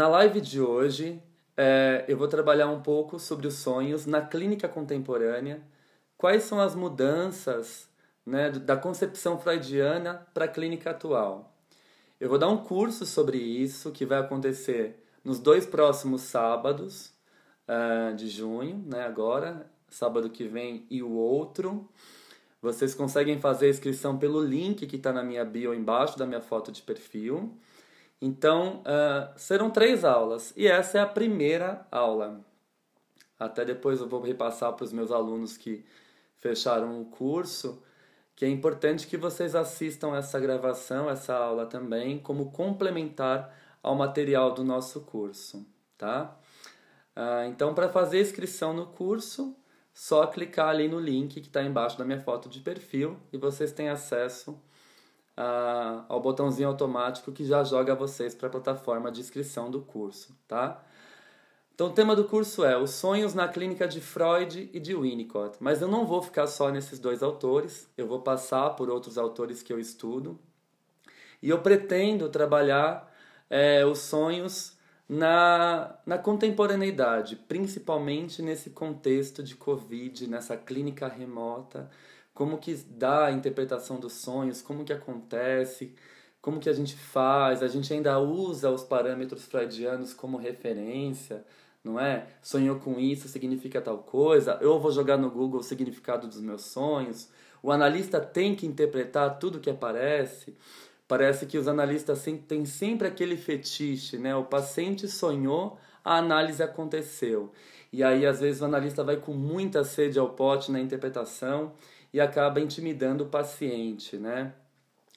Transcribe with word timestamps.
Na 0.00 0.08
live 0.08 0.40
de 0.40 0.58
hoje, 0.62 1.22
é, 1.54 2.06
eu 2.08 2.16
vou 2.16 2.26
trabalhar 2.26 2.68
um 2.68 2.80
pouco 2.80 3.18
sobre 3.18 3.46
os 3.46 3.56
sonhos 3.56 4.06
na 4.06 4.22
clínica 4.22 4.66
contemporânea, 4.66 5.62
quais 6.16 6.44
são 6.44 6.58
as 6.58 6.74
mudanças 6.74 7.86
né, 8.24 8.50
da 8.50 8.78
concepção 8.78 9.38
freudiana 9.38 10.26
para 10.32 10.46
a 10.46 10.48
clínica 10.48 10.92
atual. 10.92 11.54
Eu 12.18 12.30
vou 12.30 12.38
dar 12.38 12.48
um 12.48 12.64
curso 12.64 13.04
sobre 13.04 13.36
isso 13.36 13.92
que 13.92 14.06
vai 14.06 14.20
acontecer 14.20 15.04
nos 15.22 15.38
dois 15.38 15.66
próximos 15.66 16.22
sábados 16.22 17.12
uh, 17.68 18.16
de 18.16 18.30
junho, 18.30 18.82
né, 18.86 19.02
agora, 19.02 19.70
sábado 19.90 20.30
que 20.30 20.48
vem 20.48 20.86
e 20.88 21.02
o 21.02 21.10
outro. 21.12 21.86
Vocês 22.62 22.94
conseguem 22.94 23.38
fazer 23.38 23.66
a 23.66 23.68
inscrição 23.68 24.16
pelo 24.16 24.42
link 24.42 24.86
que 24.86 24.96
está 24.96 25.12
na 25.12 25.22
minha 25.22 25.44
bio 25.44 25.74
embaixo 25.74 26.18
da 26.18 26.24
minha 26.24 26.40
foto 26.40 26.72
de 26.72 26.80
perfil. 26.80 27.54
Então, 28.20 28.82
uh, 28.82 29.38
serão 29.38 29.70
três 29.70 30.04
aulas 30.04 30.52
e 30.56 30.66
essa 30.66 30.98
é 30.98 31.00
a 31.00 31.06
primeira 31.06 31.86
aula. 31.90 32.40
Até 33.38 33.64
depois 33.64 34.00
eu 34.00 34.08
vou 34.08 34.20
repassar 34.20 34.72
para 34.74 34.84
os 34.84 34.92
meus 34.92 35.10
alunos 35.10 35.56
que 35.56 35.84
fecharam 36.36 37.00
o 37.00 37.06
curso 37.06 37.82
que 38.40 38.46
é 38.46 38.48
importante 38.48 39.06
que 39.06 39.18
vocês 39.18 39.54
assistam 39.54 40.16
essa 40.16 40.40
gravação, 40.40 41.10
essa 41.10 41.34
aula 41.34 41.66
também, 41.66 42.18
como 42.18 42.50
complementar 42.50 43.54
ao 43.82 43.94
material 43.94 44.54
do 44.54 44.64
nosso 44.64 45.02
curso, 45.02 45.66
tá? 45.98 46.34
Uh, 47.14 47.44
então, 47.50 47.74
para 47.74 47.90
fazer 47.90 48.18
inscrição 48.18 48.72
no 48.72 48.86
curso, 48.86 49.54
só 49.92 50.26
clicar 50.26 50.70
ali 50.70 50.88
no 50.88 50.98
link 50.98 51.38
que 51.38 51.48
está 51.48 51.62
embaixo 51.62 51.98
da 51.98 52.04
minha 52.06 52.18
foto 52.18 52.48
de 52.48 52.60
perfil 52.60 53.18
e 53.30 53.36
vocês 53.36 53.72
têm 53.72 53.90
acesso 53.90 54.58
uh, 55.40 56.04
ao 56.08 56.20
botãozinho 56.20 56.68
automático 56.68 57.32
que 57.32 57.44
já 57.44 57.64
joga 57.64 57.94
vocês 57.94 58.34
para 58.34 58.48
a 58.48 58.50
plataforma 58.50 59.10
de 59.10 59.20
inscrição 59.20 59.70
do 59.70 59.80
curso, 59.80 60.36
tá? 60.46 60.82
Então 61.74 61.88
o 61.88 61.92
tema 61.92 62.14
do 62.14 62.24
curso 62.24 62.62
é 62.62 62.76
Os 62.76 62.90
Sonhos 62.90 63.32
na 63.32 63.48
Clínica 63.48 63.88
de 63.88 64.02
Freud 64.02 64.68
e 64.70 64.78
de 64.78 64.94
Winnicott. 64.94 65.56
Mas 65.60 65.80
eu 65.80 65.88
não 65.88 66.06
vou 66.06 66.20
ficar 66.20 66.46
só 66.46 66.70
nesses 66.70 66.98
dois 66.98 67.22
autores, 67.22 67.88
eu 67.96 68.06
vou 68.06 68.20
passar 68.20 68.68
por 68.70 68.90
outros 68.90 69.16
autores 69.16 69.62
que 69.62 69.72
eu 69.72 69.80
estudo. 69.80 70.38
E 71.42 71.48
eu 71.48 71.60
pretendo 71.62 72.28
trabalhar 72.28 73.10
é, 73.48 73.86
os 73.86 74.00
sonhos 74.00 74.76
na, 75.08 75.98
na 76.04 76.18
contemporaneidade, 76.18 77.34
principalmente 77.34 78.42
nesse 78.42 78.68
contexto 78.70 79.42
de 79.42 79.56
Covid, 79.56 80.28
nessa 80.28 80.58
clínica 80.58 81.08
remota, 81.08 81.90
como 82.40 82.56
que 82.56 82.74
dá 82.88 83.26
a 83.26 83.32
interpretação 83.32 84.00
dos 84.00 84.14
sonhos, 84.14 84.62
como 84.62 84.82
que 84.82 84.94
acontece, 84.94 85.94
como 86.40 86.58
que 86.58 86.70
a 86.70 86.72
gente 86.72 86.96
faz, 86.96 87.62
a 87.62 87.68
gente 87.68 87.92
ainda 87.92 88.18
usa 88.18 88.70
os 88.70 88.82
parâmetros 88.82 89.44
freudianos 89.44 90.14
como 90.14 90.38
referência, 90.38 91.44
não 91.84 92.00
é? 92.00 92.28
Sonhou 92.40 92.78
com 92.78 92.98
isso, 92.98 93.28
significa 93.28 93.78
tal 93.82 93.98
coisa. 93.98 94.56
Eu 94.62 94.80
vou 94.80 94.90
jogar 94.90 95.18
no 95.18 95.30
Google 95.30 95.60
o 95.60 95.62
significado 95.62 96.26
dos 96.26 96.40
meus 96.40 96.62
sonhos. 96.62 97.28
O 97.62 97.70
analista 97.70 98.18
tem 98.18 98.56
que 98.56 98.66
interpretar 98.66 99.38
tudo 99.38 99.60
que 99.60 99.68
aparece. 99.68 100.56
Parece 101.06 101.44
que 101.44 101.58
os 101.58 101.68
analistas 101.68 102.24
têm 102.48 102.64
sempre 102.64 103.06
aquele 103.06 103.36
fetiche, 103.36 104.16
né? 104.16 104.34
O 104.34 104.44
paciente 104.44 105.06
sonhou, 105.08 105.76
a 106.02 106.16
análise 106.16 106.62
aconteceu. 106.62 107.52
E 107.92 108.02
aí, 108.02 108.24
às 108.24 108.40
vezes, 108.40 108.62
o 108.62 108.64
analista 108.64 109.04
vai 109.04 109.16
com 109.16 109.34
muita 109.34 109.84
sede 109.84 110.18
ao 110.18 110.30
pote 110.30 110.72
na 110.72 110.80
interpretação 110.80 111.72
e 112.12 112.20
acaba 112.20 112.60
intimidando 112.60 113.24
o 113.24 113.28
paciente, 113.28 114.16
né? 114.16 114.52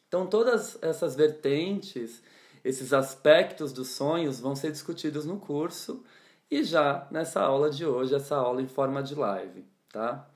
Então, 0.07 0.27
todas 0.27 0.77
essas 0.81 1.15
vertentes, 1.15 2.21
esses 2.63 2.93
aspectos 2.93 3.73
dos 3.73 3.89
sonhos 3.89 4.39
vão 4.39 4.55
ser 4.55 4.71
discutidos 4.71 5.25
no 5.25 5.37
curso 5.37 6.03
e 6.49 6.63
já 6.63 7.07
nessa 7.09 7.41
aula 7.41 7.69
de 7.69 7.85
hoje, 7.85 8.13
essa 8.13 8.35
aula 8.35 8.61
em 8.61 8.67
forma 8.67 9.01
de 9.01 9.15
live, 9.15 9.65
tá? 9.91 10.27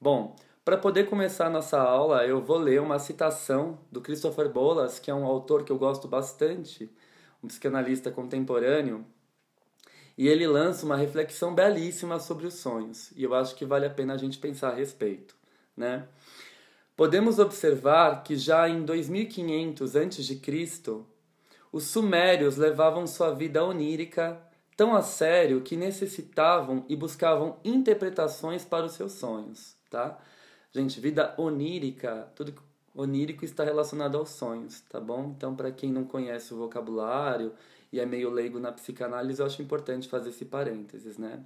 Bom, 0.00 0.36
para 0.64 0.76
poder 0.76 1.08
começar 1.08 1.46
a 1.46 1.50
nossa 1.50 1.80
aula, 1.80 2.26
eu 2.26 2.40
vou 2.40 2.58
ler 2.58 2.80
uma 2.80 2.98
citação 2.98 3.78
do 3.90 4.00
Christopher 4.00 4.48
Bolas, 4.48 4.98
que 4.98 5.10
é 5.10 5.14
um 5.14 5.24
autor 5.24 5.64
que 5.64 5.72
eu 5.72 5.78
gosto 5.78 6.06
bastante, 6.06 6.88
um 7.42 7.48
psicanalista 7.48 8.10
contemporâneo, 8.10 9.04
e 10.16 10.28
ele 10.28 10.46
lança 10.46 10.84
uma 10.84 10.96
reflexão 10.96 11.54
belíssima 11.54 12.20
sobre 12.20 12.46
os 12.46 12.54
sonhos, 12.54 13.10
e 13.16 13.24
eu 13.24 13.34
acho 13.34 13.56
que 13.56 13.64
vale 13.64 13.86
a 13.86 13.90
pena 13.90 14.12
a 14.12 14.18
gente 14.18 14.36
pensar 14.36 14.68
a 14.68 14.74
respeito, 14.74 15.37
né? 15.78 16.06
Podemos 16.96 17.38
observar 17.38 18.24
que 18.24 18.36
já 18.36 18.68
em 18.68 18.84
2500 18.84 19.94
a.C., 19.96 21.00
os 21.70 21.84
sumérios 21.84 22.56
levavam 22.56 23.06
sua 23.06 23.32
vida 23.32 23.64
onírica 23.64 24.40
tão 24.76 24.94
a 24.94 25.02
sério 25.02 25.60
que 25.60 25.76
necessitavam 25.76 26.84
e 26.88 26.96
buscavam 26.96 27.58
interpretações 27.64 28.64
para 28.64 28.86
os 28.86 28.92
seus 28.92 29.12
sonhos, 29.12 29.76
tá? 29.90 30.18
Gente, 30.72 31.00
vida 31.00 31.34
onírica, 31.36 32.30
tudo 32.34 32.54
onírico 32.94 33.44
está 33.44 33.64
relacionado 33.64 34.16
aos 34.18 34.30
sonhos, 34.30 34.80
tá 34.82 35.00
bom? 35.00 35.32
Então, 35.36 35.54
para 35.54 35.70
quem 35.70 35.92
não 35.92 36.04
conhece 36.04 36.52
o 36.52 36.58
vocabulário 36.58 37.52
e 37.92 38.00
é 38.00 38.06
meio 38.06 38.30
leigo 38.30 38.58
na 38.58 38.72
psicanálise, 38.72 39.40
eu 39.40 39.46
acho 39.46 39.62
importante 39.62 40.08
fazer 40.08 40.30
esse 40.30 40.44
parênteses, 40.44 41.16
né? 41.16 41.44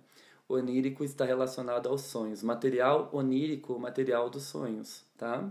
Onírico 0.54 1.04
está 1.04 1.24
relacionado 1.24 1.88
aos 1.88 2.02
sonhos. 2.02 2.42
Material 2.42 3.08
onírico, 3.12 3.78
material 3.78 4.28
dos 4.30 4.44
sonhos, 4.44 5.04
tá? 5.16 5.50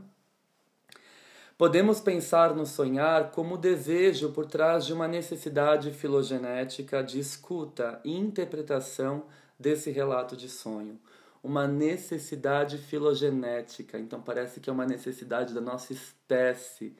Podemos 1.58 2.00
pensar 2.00 2.56
no 2.56 2.66
sonhar 2.66 3.32
como 3.32 3.56
desejo 3.56 4.32
por 4.32 4.48
trás 4.48 4.84
de 4.86 4.94
uma 4.94 5.08
necessidade 5.08 5.92
filogenética 5.92 7.04
de 7.04 7.20
escuta 7.20 8.02
e 8.04 8.18
interpretação 8.18 9.26
desse 9.60 9.92
relato 9.92 10.36
de 10.36 10.50
sonho. 10.50 11.00
Uma 11.44 11.68
necessidade 11.68 12.80
filogenética, 12.80 14.00
então 14.00 14.22
parece 14.22 14.60
que 14.60 14.72
é 14.72 14.74
uma 14.74 14.88
necessidade 14.88 15.54
da 15.54 15.62
nossa 15.62 15.94
espécie 15.94 16.96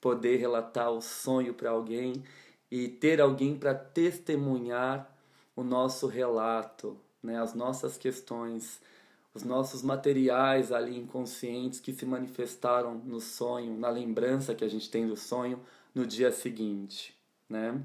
poder 0.00 0.36
relatar 0.36 0.90
o 0.90 1.02
sonho 1.02 1.52
para 1.52 1.70
alguém 1.70 2.22
e 2.70 2.88
ter 2.88 3.20
alguém 3.20 3.56
para 3.56 3.74
testemunhar 3.74 5.14
o 5.54 5.62
nosso 5.62 6.06
relato, 6.06 6.98
né, 7.26 7.40
as 7.40 7.54
nossas 7.54 7.98
questões 7.98 8.80
os 9.36 9.44
nossos 9.44 9.82
materiais 9.82 10.72
ali 10.72 10.98
inconscientes 10.98 11.78
que 11.78 11.92
se 11.92 12.06
manifestaram 12.06 12.94
no 13.04 13.20
sonho, 13.20 13.76
na 13.78 13.90
lembrança 13.90 14.54
que 14.54 14.64
a 14.64 14.68
gente 14.68 14.90
tem 14.90 15.06
do 15.06 15.14
sonho 15.14 15.60
no 15.94 16.06
dia 16.06 16.32
seguinte, 16.32 17.14
né? 17.46 17.78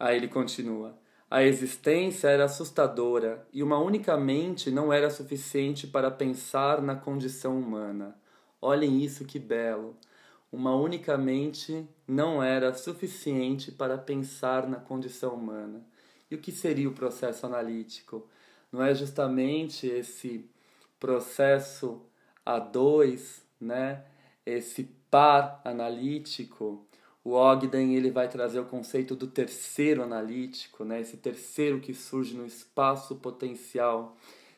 Aí 0.00 0.16
ele 0.16 0.28
continua: 0.28 0.98
a 1.30 1.42
existência 1.42 2.28
era 2.28 2.44
assustadora 2.44 3.46
e 3.52 3.62
uma 3.62 3.78
única 3.78 4.16
mente 4.16 4.70
não 4.70 4.90
era 4.90 5.10
suficiente 5.10 5.86
para 5.86 6.10
pensar 6.10 6.80
na 6.80 6.96
condição 6.96 7.58
humana. 7.58 8.16
Olhem 8.62 9.02
isso 9.04 9.26
que 9.26 9.38
belo. 9.38 9.94
Uma 10.50 10.74
única 10.74 11.18
mente 11.18 11.86
não 12.08 12.42
era 12.42 12.72
suficiente 12.72 13.70
para 13.70 13.98
pensar 13.98 14.66
na 14.66 14.76
condição 14.76 15.34
humana. 15.34 15.84
E 16.30 16.34
o 16.34 16.38
que 16.38 16.52
seria 16.52 16.88
o 16.88 16.94
processo 16.94 17.46
analítico? 17.46 18.28
não 18.74 18.82
é 18.82 18.92
justamente 18.92 19.86
esse 19.86 20.44
processo 20.98 22.02
a 22.44 22.58
dois, 22.58 23.46
né? 23.60 24.04
esse 24.44 24.82
par 25.08 25.60
analítico, 25.64 26.84
o 27.22 27.34
Ogden 27.34 27.94
ele 27.94 28.10
vai 28.10 28.28
trazer 28.28 28.58
o 28.58 28.64
conceito 28.64 29.14
do 29.14 29.28
terceiro 29.28 30.02
analítico, 30.02 30.84
né? 30.84 31.00
esse 31.00 31.16
terceiro 31.16 31.80
que 31.80 31.94
surge 31.94 32.36
no 32.36 32.44
espaço 32.44 33.14
potencial 33.14 34.16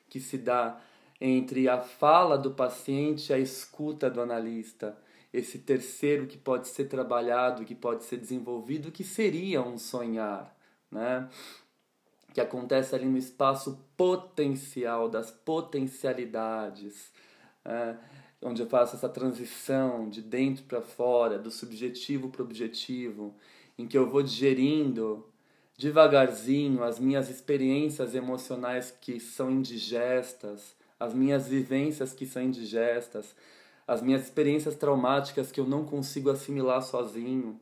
que 0.09 0.19
se 0.19 0.39
dá 0.39 0.81
entre 1.21 1.69
a 1.69 1.79
fala 1.79 2.39
do 2.39 2.51
paciente 2.53 3.31
e 3.31 3.35
a 3.35 3.39
escuta 3.39 4.09
do 4.09 4.23
analista. 4.23 4.97
Esse 5.31 5.59
terceiro 5.59 6.27
que 6.27 6.39
pode 6.39 6.69
ser 6.69 6.87
trabalhado, 6.87 7.67
que 7.67 7.75
pode 7.75 8.05
ser 8.05 8.17
desenvolvido, 8.17 8.91
que 8.91 9.05
seria 9.05 9.61
um 9.61 9.77
sonhar, 9.77 10.56
né? 10.97 11.29
que 12.33 12.41
acontece 12.41 12.95
ali 12.95 13.07
no 13.07 13.17
espaço 13.17 13.79
potencial, 13.97 15.09
das 15.09 15.31
potencialidades, 15.31 17.11
é, 17.65 17.97
onde 18.43 18.61
eu 18.61 18.67
faço 18.67 18.95
essa 18.97 19.09
transição 19.09 20.09
de 20.11 20.21
dentro 20.21 20.65
para 20.65 20.83
fora, 20.83 21.39
do 21.39 21.51
subjetivo 21.51 22.29
para 22.29 22.43
o 22.43 22.45
objetivo, 22.45 23.35
em 23.79 23.87
que 23.87 23.97
eu 23.97 24.07
vou 24.07 24.23
digerindo 24.23 25.27
devagarzinho 25.79 26.83
as 26.83 26.99
minhas 26.99 27.31
experiências 27.31 28.15
emocionais 28.15 28.91
que 28.91 29.19
são 29.19 29.51
indigestas, 29.51 30.77
as 31.01 31.15
minhas 31.15 31.49
vivências 31.49 32.13
que 32.13 32.27
são 32.27 32.43
indigestas, 32.43 33.35
as 33.87 34.03
minhas 34.03 34.25
experiências 34.25 34.77
traumáticas 34.77 35.51
que 35.51 35.61
eu 35.61 35.67
não 35.67 35.87
consigo 35.87 36.29
assimilar 36.29 36.83
sozinho, 36.83 37.59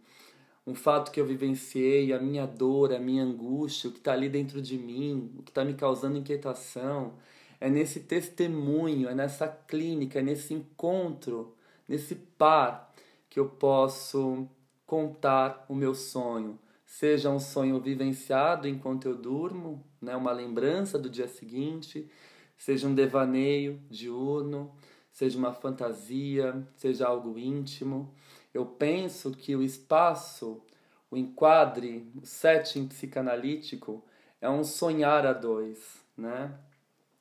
um 0.67 0.75
fato 0.75 1.11
que 1.11 1.21
eu 1.21 1.27
vivenciei, 1.27 2.13
a 2.13 2.19
minha 2.19 2.47
dor, 2.47 2.93
a 2.93 2.99
minha 2.99 3.23
angústia, 3.23 3.91
o 3.91 3.93
que 3.93 3.99
está 3.99 4.13
ali 4.13 4.29
dentro 4.29 4.63
de 4.63 4.79
mim, 4.79 5.31
o 5.39 5.43
que 5.43 5.51
está 5.51 5.65
me 5.65 5.75
causando 5.75 6.17
inquietação. 6.17 7.15
É 7.61 7.69
nesse 7.69 8.01
testemunho, 8.01 9.09
é 9.09 9.15
nessa 9.15 9.47
clínica, 9.47 10.19
é 10.19 10.23
nesse 10.23 10.55
encontro, 10.55 11.55
nesse 11.89 12.15
par 12.15 12.93
que 13.29 13.39
eu 13.39 13.49
posso 13.49 14.49
contar 14.87 15.67
o 15.69 15.75
meu 15.75 15.95
sonho. 15.95 16.59
Seja 16.87 17.31
um 17.31 17.41
sonho 17.41 17.81
vivenciado 17.81 18.69
enquanto 18.69 19.07
eu 19.07 19.17
durmo, 19.17 19.85
né, 20.01 20.15
uma 20.15 20.33
lembrança 20.33 20.99
do 20.99 21.11
dia 21.11 21.27
seguinte, 21.27 22.09
seja 22.57 22.87
um 22.87 22.95
devaneio 22.95 23.81
diurno, 23.91 24.73
seja 25.11 25.37
uma 25.39 25.53
fantasia, 25.53 26.67
seja 26.77 27.07
algo 27.07 27.39
íntimo. 27.39 28.15
Eu 28.55 28.65
penso 28.65 29.33
que 29.33 29.57
o 29.57 29.63
espaço, 29.63 30.63
o 31.11 31.17
enquadre, 31.17 32.09
o 32.15 32.25
setting 32.25 32.87
psicanalítico 32.87 34.05
é 34.41 34.49
um 34.49 34.63
sonhar 34.63 35.27
a 35.27 35.33
dois, 35.33 36.05
né? 36.17 36.57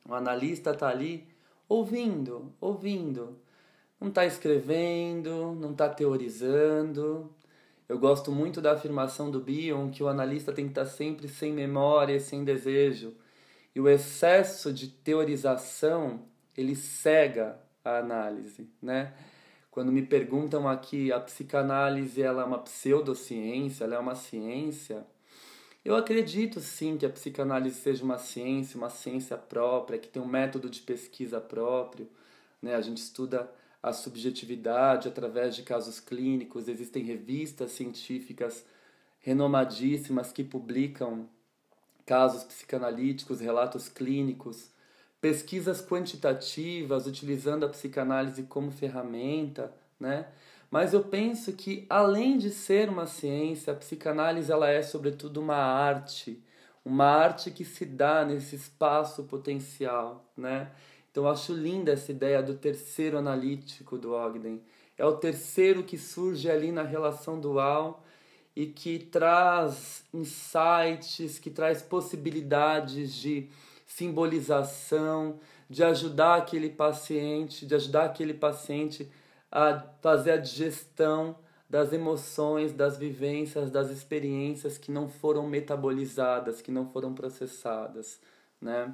O 0.07 0.13
analista 0.13 0.71
está 0.71 0.89
ali 0.89 1.27
ouvindo, 1.68 2.53
ouvindo. 2.62 3.39
Não 4.00 4.09
está 4.09 4.25
escrevendo, 4.25 5.56
não 5.59 5.71
está 5.71 5.89
teorizando. 5.89 7.33
Eu 7.89 7.97
gosto 7.97 8.31
muito 8.31 8.62
da 8.62 8.74
afirmação 8.74 9.31
do 9.31 9.39
Bion 9.39 9.89
que 9.89 10.03
o 10.03 10.07
analista 10.07 10.53
tem 10.53 10.65
que 10.65 10.71
estar 10.71 10.85
tá 10.85 10.89
sempre 10.89 11.27
sem 11.27 11.51
memória 11.51 12.19
sem 12.19 12.44
desejo. 12.44 13.15
E 13.74 13.80
o 13.80 13.89
excesso 13.89 14.71
de 14.71 14.88
teorização, 14.88 16.25
ele 16.56 16.75
cega 16.75 17.57
a 17.83 17.97
análise, 17.97 18.69
né? 18.81 19.13
Quando 19.73 19.91
me 19.91 20.03
perguntam 20.03 20.67
aqui, 20.67 21.11
a 21.11 21.19
psicanálise 21.19 22.21
ela 22.21 22.43
é 22.43 22.45
uma 22.45 22.59
pseudociência, 22.59 23.85
ela 23.85 23.95
é 23.95 23.97
uma 23.97 24.13
ciência? 24.13 25.03
Eu 25.83 25.95
acredito 25.95 26.59
sim 26.59 26.95
que 26.95 27.07
a 27.07 27.09
psicanálise 27.09 27.81
seja 27.81 28.03
uma 28.03 28.19
ciência, 28.19 28.77
uma 28.77 28.91
ciência 28.91 29.35
própria, 29.35 29.97
que 29.97 30.07
tem 30.07 30.21
um 30.21 30.27
método 30.27 30.69
de 30.69 30.79
pesquisa 30.79 31.41
próprio. 31.41 32.07
Né? 32.61 32.75
A 32.75 32.81
gente 32.81 32.97
estuda 32.97 33.51
a 33.81 33.91
subjetividade 33.91 35.07
através 35.07 35.55
de 35.55 35.63
casos 35.63 35.99
clínicos, 35.99 36.67
existem 36.67 37.03
revistas 37.03 37.71
científicas 37.71 38.63
renomadíssimas 39.21 40.31
que 40.31 40.43
publicam 40.43 41.27
casos 42.05 42.43
psicanalíticos, 42.43 43.39
relatos 43.39 43.89
clínicos 43.89 44.69
pesquisas 45.23 45.81
quantitativas 45.81 47.07
utilizando 47.07 47.65
a 47.65 47.69
psicanálise 47.69 48.43
como 48.43 48.69
ferramenta, 48.69 49.73
né? 49.97 50.27
Mas 50.69 50.93
eu 50.93 51.01
penso 51.01 51.53
que 51.53 51.85
além 51.89 52.37
de 52.37 52.49
ser 52.49 52.89
uma 52.89 53.05
ciência, 53.05 53.71
a 53.71 53.75
psicanálise 53.77 54.51
ela 54.51 54.69
é 54.69 54.81
sobretudo 54.81 55.39
uma 55.39 55.55
arte, 55.55 56.43
uma 56.83 57.05
arte 57.05 57.51
que 57.51 57.63
se 57.63 57.85
dá 57.85 58.25
nesse 58.25 58.57
espaço 58.57 59.23
potencial, 59.23 60.29
né? 60.35 60.73
Então 61.09 61.23
eu 61.23 61.29
acho 61.29 61.53
linda 61.53 61.93
essa 61.93 62.11
ideia 62.11 62.43
do 62.43 62.55
terceiro 62.55 63.17
analítico 63.17 63.97
do 63.97 64.11
Ogden. 64.11 64.61
É 64.97 65.05
o 65.05 65.15
terceiro 65.15 65.83
que 65.83 65.97
surge 65.97 66.51
ali 66.51 66.69
na 66.69 66.83
relação 66.83 67.39
dual 67.39 68.03
e 68.53 68.65
que 68.65 68.99
traz 68.99 70.03
insights, 70.13 71.39
que 71.39 71.49
traz 71.49 71.81
possibilidades 71.81 73.13
de 73.13 73.47
simbolização, 73.95 75.40
de 75.69 75.84
ajudar 75.84 76.36
aquele 76.36 76.69
paciente, 76.69 77.66
de 77.66 77.75
ajudar 77.75 78.06
aquele 78.06 78.34
paciente 78.34 79.10
a 79.51 79.80
fazer 80.01 80.31
a 80.31 80.38
digestão 80.38 81.36
das 81.69 81.94
emoções, 81.94 82.74
das 82.74 82.98
vivências, 82.98 83.69
das 83.69 83.90
experiências 83.92 84.78
que 84.78 84.92
não 84.92 85.07
foram 85.07 85.48
metabolizadas, 85.48 86.62
que 86.62 86.72
não 86.72 86.90
foram 86.92 87.13
processadas, 87.13 88.19
né? 88.60 88.94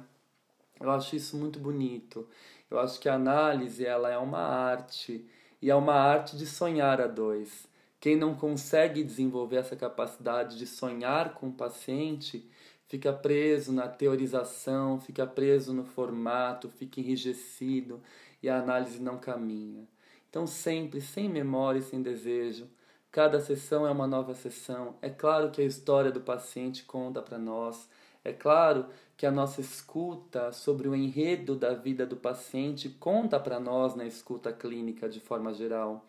Eu 0.78 0.90
acho 0.90 1.16
isso 1.16 1.36
muito 1.36 1.58
bonito. 1.58 2.28
Eu 2.70 2.78
acho 2.78 3.00
que 3.00 3.08
a 3.08 3.14
análise 3.14 3.84
ela 3.84 4.10
é 4.10 4.18
uma 4.18 4.40
arte 4.40 5.26
e 5.60 5.70
é 5.70 5.74
uma 5.74 5.94
arte 5.94 6.36
de 6.36 6.46
sonhar 6.46 7.00
a 7.00 7.06
dois. 7.06 7.66
Quem 7.98 8.16
não 8.16 8.34
consegue 8.34 9.02
desenvolver 9.02 9.56
essa 9.56 9.76
capacidade 9.76 10.56
de 10.58 10.66
sonhar 10.66 11.34
com 11.34 11.48
o 11.48 11.52
paciente 11.52 12.48
fica 12.90 13.12
preso 13.12 13.72
na 13.72 13.86
teorização, 13.86 14.98
fica 15.00 15.24
preso 15.24 15.72
no 15.72 15.84
formato, 15.84 16.68
fica 16.68 16.98
enrijecido 16.98 18.02
e 18.42 18.48
a 18.48 18.58
análise 18.58 19.00
não 19.00 19.16
caminha. 19.16 19.86
Então, 20.28 20.44
sempre 20.44 21.00
sem 21.00 21.28
memória 21.28 21.78
e 21.78 21.82
sem 21.82 22.02
desejo, 22.02 22.68
cada 23.12 23.38
sessão 23.40 23.86
é 23.86 23.92
uma 23.92 24.08
nova 24.08 24.34
sessão. 24.34 24.96
É 25.00 25.08
claro 25.08 25.52
que 25.52 25.62
a 25.62 25.64
história 25.64 26.10
do 26.10 26.20
paciente 26.20 26.82
conta 26.82 27.22
para 27.22 27.38
nós, 27.38 27.88
é 28.24 28.32
claro 28.32 28.86
que 29.16 29.24
a 29.24 29.30
nossa 29.30 29.60
escuta 29.60 30.50
sobre 30.50 30.88
o 30.88 30.94
enredo 30.94 31.54
da 31.54 31.72
vida 31.72 32.04
do 32.04 32.16
paciente 32.16 32.88
conta 32.88 33.38
para 33.38 33.60
nós 33.60 33.94
na 33.94 34.04
escuta 34.04 34.52
clínica 34.52 35.08
de 35.08 35.20
forma 35.20 35.54
geral, 35.54 36.04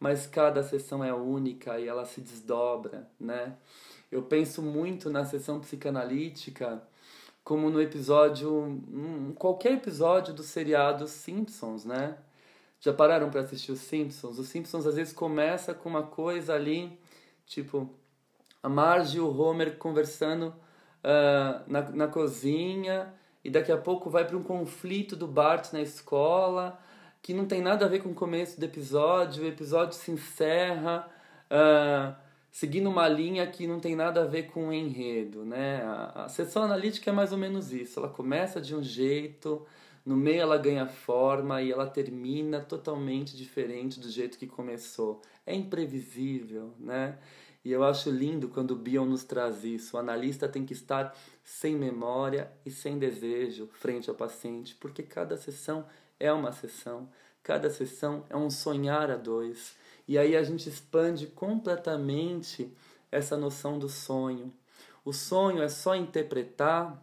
mas 0.00 0.26
cada 0.26 0.62
sessão 0.62 1.04
é 1.04 1.12
única 1.12 1.78
e 1.78 1.86
ela 1.86 2.06
se 2.06 2.22
desdobra, 2.22 3.08
né? 3.20 3.56
Eu 4.14 4.22
penso 4.22 4.62
muito 4.62 5.10
na 5.10 5.24
sessão 5.24 5.58
psicanalítica 5.58 6.80
como 7.42 7.68
no 7.68 7.82
episódio, 7.82 8.48
um, 8.48 9.32
qualquer 9.36 9.72
episódio 9.72 10.32
do 10.32 10.44
seriado 10.44 11.08
Simpsons, 11.08 11.84
né? 11.84 12.16
Já 12.78 12.92
pararam 12.92 13.28
para 13.28 13.40
assistir 13.40 13.72
os 13.72 13.80
Simpsons? 13.80 14.38
Os 14.38 14.46
Simpsons 14.46 14.86
às 14.86 14.94
vezes 14.94 15.12
começa 15.12 15.74
com 15.74 15.88
uma 15.88 16.04
coisa 16.04 16.54
ali, 16.54 16.96
tipo 17.44 17.90
a 18.62 18.68
Marge 18.68 19.16
e 19.16 19.20
o 19.20 19.36
Homer 19.36 19.78
conversando 19.78 20.54
uh, 21.02 21.64
na, 21.66 21.82
na 21.90 22.06
cozinha 22.06 23.12
e 23.42 23.50
daqui 23.50 23.72
a 23.72 23.76
pouco 23.76 24.08
vai 24.08 24.24
para 24.24 24.36
um 24.36 24.44
conflito 24.44 25.16
do 25.16 25.26
Bart 25.26 25.72
na 25.72 25.82
escola 25.82 26.80
que 27.20 27.34
não 27.34 27.46
tem 27.46 27.60
nada 27.60 27.84
a 27.84 27.88
ver 27.88 27.98
com 27.98 28.10
o 28.10 28.14
começo 28.14 28.60
do 28.60 28.64
episódio. 28.64 29.42
O 29.42 29.46
episódio 29.48 29.98
se 29.98 30.12
encerra. 30.12 31.10
Uh, 31.50 32.23
seguindo 32.54 32.88
uma 32.88 33.08
linha 33.08 33.44
que 33.48 33.66
não 33.66 33.80
tem 33.80 33.96
nada 33.96 34.22
a 34.22 34.26
ver 34.26 34.44
com 34.44 34.68
o 34.68 34.72
enredo, 34.72 35.44
né? 35.44 35.82
A, 36.14 36.28
sessão 36.28 36.62
analítica 36.62 37.10
é 37.10 37.12
mais 37.12 37.32
ou 37.32 37.36
menos 37.36 37.72
isso. 37.72 37.98
Ela 37.98 38.08
começa 38.08 38.60
de 38.60 38.76
um 38.76 38.82
jeito, 38.82 39.66
no 40.06 40.14
meio 40.14 40.42
ela 40.42 40.56
ganha 40.56 40.86
forma 40.86 41.60
e 41.60 41.72
ela 41.72 41.84
termina 41.84 42.60
totalmente 42.60 43.36
diferente 43.36 43.98
do 43.98 44.08
jeito 44.08 44.38
que 44.38 44.46
começou. 44.46 45.20
É 45.44 45.52
imprevisível, 45.52 46.72
né? 46.78 47.18
E 47.64 47.72
eu 47.72 47.82
acho 47.82 48.08
lindo 48.08 48.48
quando 48.48 48.70
o 48.70 48.76
Bion 48.76 49.04
nos 49.04 49.24
traz 49.24 49.64
isso. 49.64 49.96
O 49.96 49.98
analista 49.98 50.48
tem 50.48 50.64
que 50.64 50.74
estar 50.74 51.12
sem 51.42 51.74
memória 51.74 52.52
e 52.64 52.70
sem 52.70 53.00
desejo 53.00 53.68
frente 53.72 54.08
ao 54.08 54.14
paciente, 54.14 54.76
porque 54.76 55.02
cada 55.02 55.36
sessão 55.36 55.84
é 56.20 56.32
uma 56.32 56.52
sessão, 56.52 57.08
cada 57.42 57.68
sessão 57.68 58.24
é 58.30 58.36
um 58.36 58.48
sonhar 58.48 59.10
a 59.10 59.16
dois. 59.16 59.74
E 60.06 60.18
aí 60.18 60.36
a 60.36 60.42
gente 60.42 60.68
expande 60.68 61.26
completamente 61.26 62.70
essa 63.10 63.36
noção 63.36 63.78
do 63.78 63.88
sonho. 63.88 64.52
O 65.04 65.12
sonho 65.12 65.62
é 65.62 65.68
só 65.68 65.94
interpretar. 65.94 67.02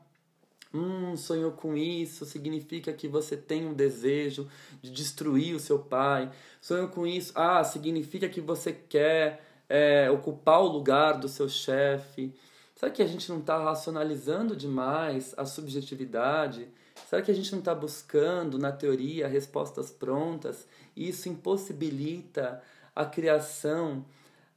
Hum, 0.74 1.18
sonhou 1.18 1.52
com 1.52 1.76
isso, 1.76 2.26
significa 2.26 2.94
que 2.94 3.08
você 3.08 3.36
tem 3.36 3.68
um 3.68 3.74
desejo 3.74 4.50
de 4.82 4.90
destruir 4.90 5.56
o 5.56 5.60
seu 5.60 5.80
pai. 5.80 6.32
Sonhou 6.62 6.88
com 6.88 7.06
isso, 7.06 7.34
ah, 7.36 7.64
significa 7.64 8.30
que 8.30 8.40
você 8.40 8.72
quer 8.72 9.44
é, 9.68 10.10
ocupar 10.10 10.62
o 10.62 10.68
lugar 10.68 11.20
do 11.20 11.28
seu 11.28 11.50
chefe. 11.50 12.34
Será 12.76 12.92
que 12.92 13.02
a 13.02 13.08
gente 13.08 13.30
não 13.30 13.40
está 13.40 13.62
racionalizando 13.62 14.56
demais 14.56 15.34
a 15.38 15.46
subjetividade? 15.46 16.68
Será 17.08 17.22
que 17.22 17.32
a 17.32 17.36
gente 17.36 17.52
não 17.52 17.60
está 17.60 17.76
buscando 17.76 18.58
na 18.58 18.72
teoria 18.72 19.28
respostas 19.28 19.92
prontas? 19.92 20.68
E 20.96 21.10
isso 21.10 21.30
impossibilita 21.30 22.62
a 22.96 23.06
criação 23.06 24.06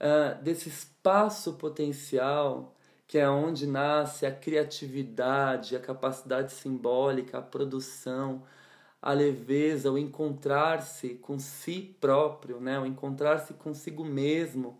uh, 0.01 0.43
desse 0.43 0.69
espaço 0.69 1.55
potencial 1.55 2.75
que 3.07 3.19
é 3.19 3.29
onde 3.29 3.67
nasce 3.67 4.27
a 4.27 4.33
criatividade, 4.33 5.77
a 5.77 5.81
capacidade 5.81 6.53
simbólica, 6.53 7.39
a 7.39 7.43
produção, 7.43 8.43
a 9.01 9.13
leveza, 9.13 9.93
o 9.93 9.99
encontrar-se 9.99 11.11
com 11.17 11.39
si 11.39 11.95
próprio, 12.01 12.61
né? 12.61 12.79
o 12.79 12.87
encontrar-se 12.87 13.55
consigo 13.55 14.05
mesmo, 14.05 14.79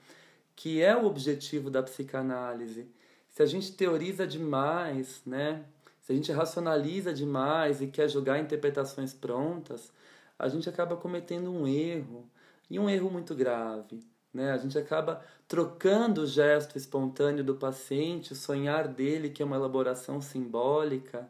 que 0.57 0.83
é 0.83 0.97
o 0.97 1.05
objetivo 1.05 1.71
da 1.71 1.83
psicanálise. 1.83 2.89
Se 3.29 3.43
a 3.43 3.47
gente 3.47 3.73
teoriza 3.73 4.27
demais, 4.27 5.21
né? 5.27 5.65
se 6.01 6.13
a 6.13 6.15
gente 6.15 6.33
racionaliza 6.33 7.13
demais 7.13 7.83
e 7.83 7.87
quer 7.87 8.09
jogar 8.09 8.39
interpretações 8.39 9.13
prontas, 9.13 9.93
a 10.39 10.49
gente 10.49 10.69
acaba 10.69 10.97
cometendo 10.97 11.53
um 11.53 11.69
erro, 11.69 12.29
e 12.71 12.79
um 12.79 12.89
erro 12.89 13.11
muito 13.11 13.35
grave. 13.35 14.01
Né? 14.33 14.51
A 14.51 14.59
gente 14.59 14.77
acaba 14.77 15.25
trocando 15.47 16.23
o 16.23 16.27
gesto 16.27 16.77
espontâneo 16.77 17.45
do 17.45 17.55
paciente, 17.55 18.33
o 18.33 18.37
sonhar 18.37 18.89
dele, 18.89 19.31
que 19.31 19.43
é 19.43 19.47
uma 19.47 19.57
elaboração 19.57 20.21
simbólica, 20.21 21.29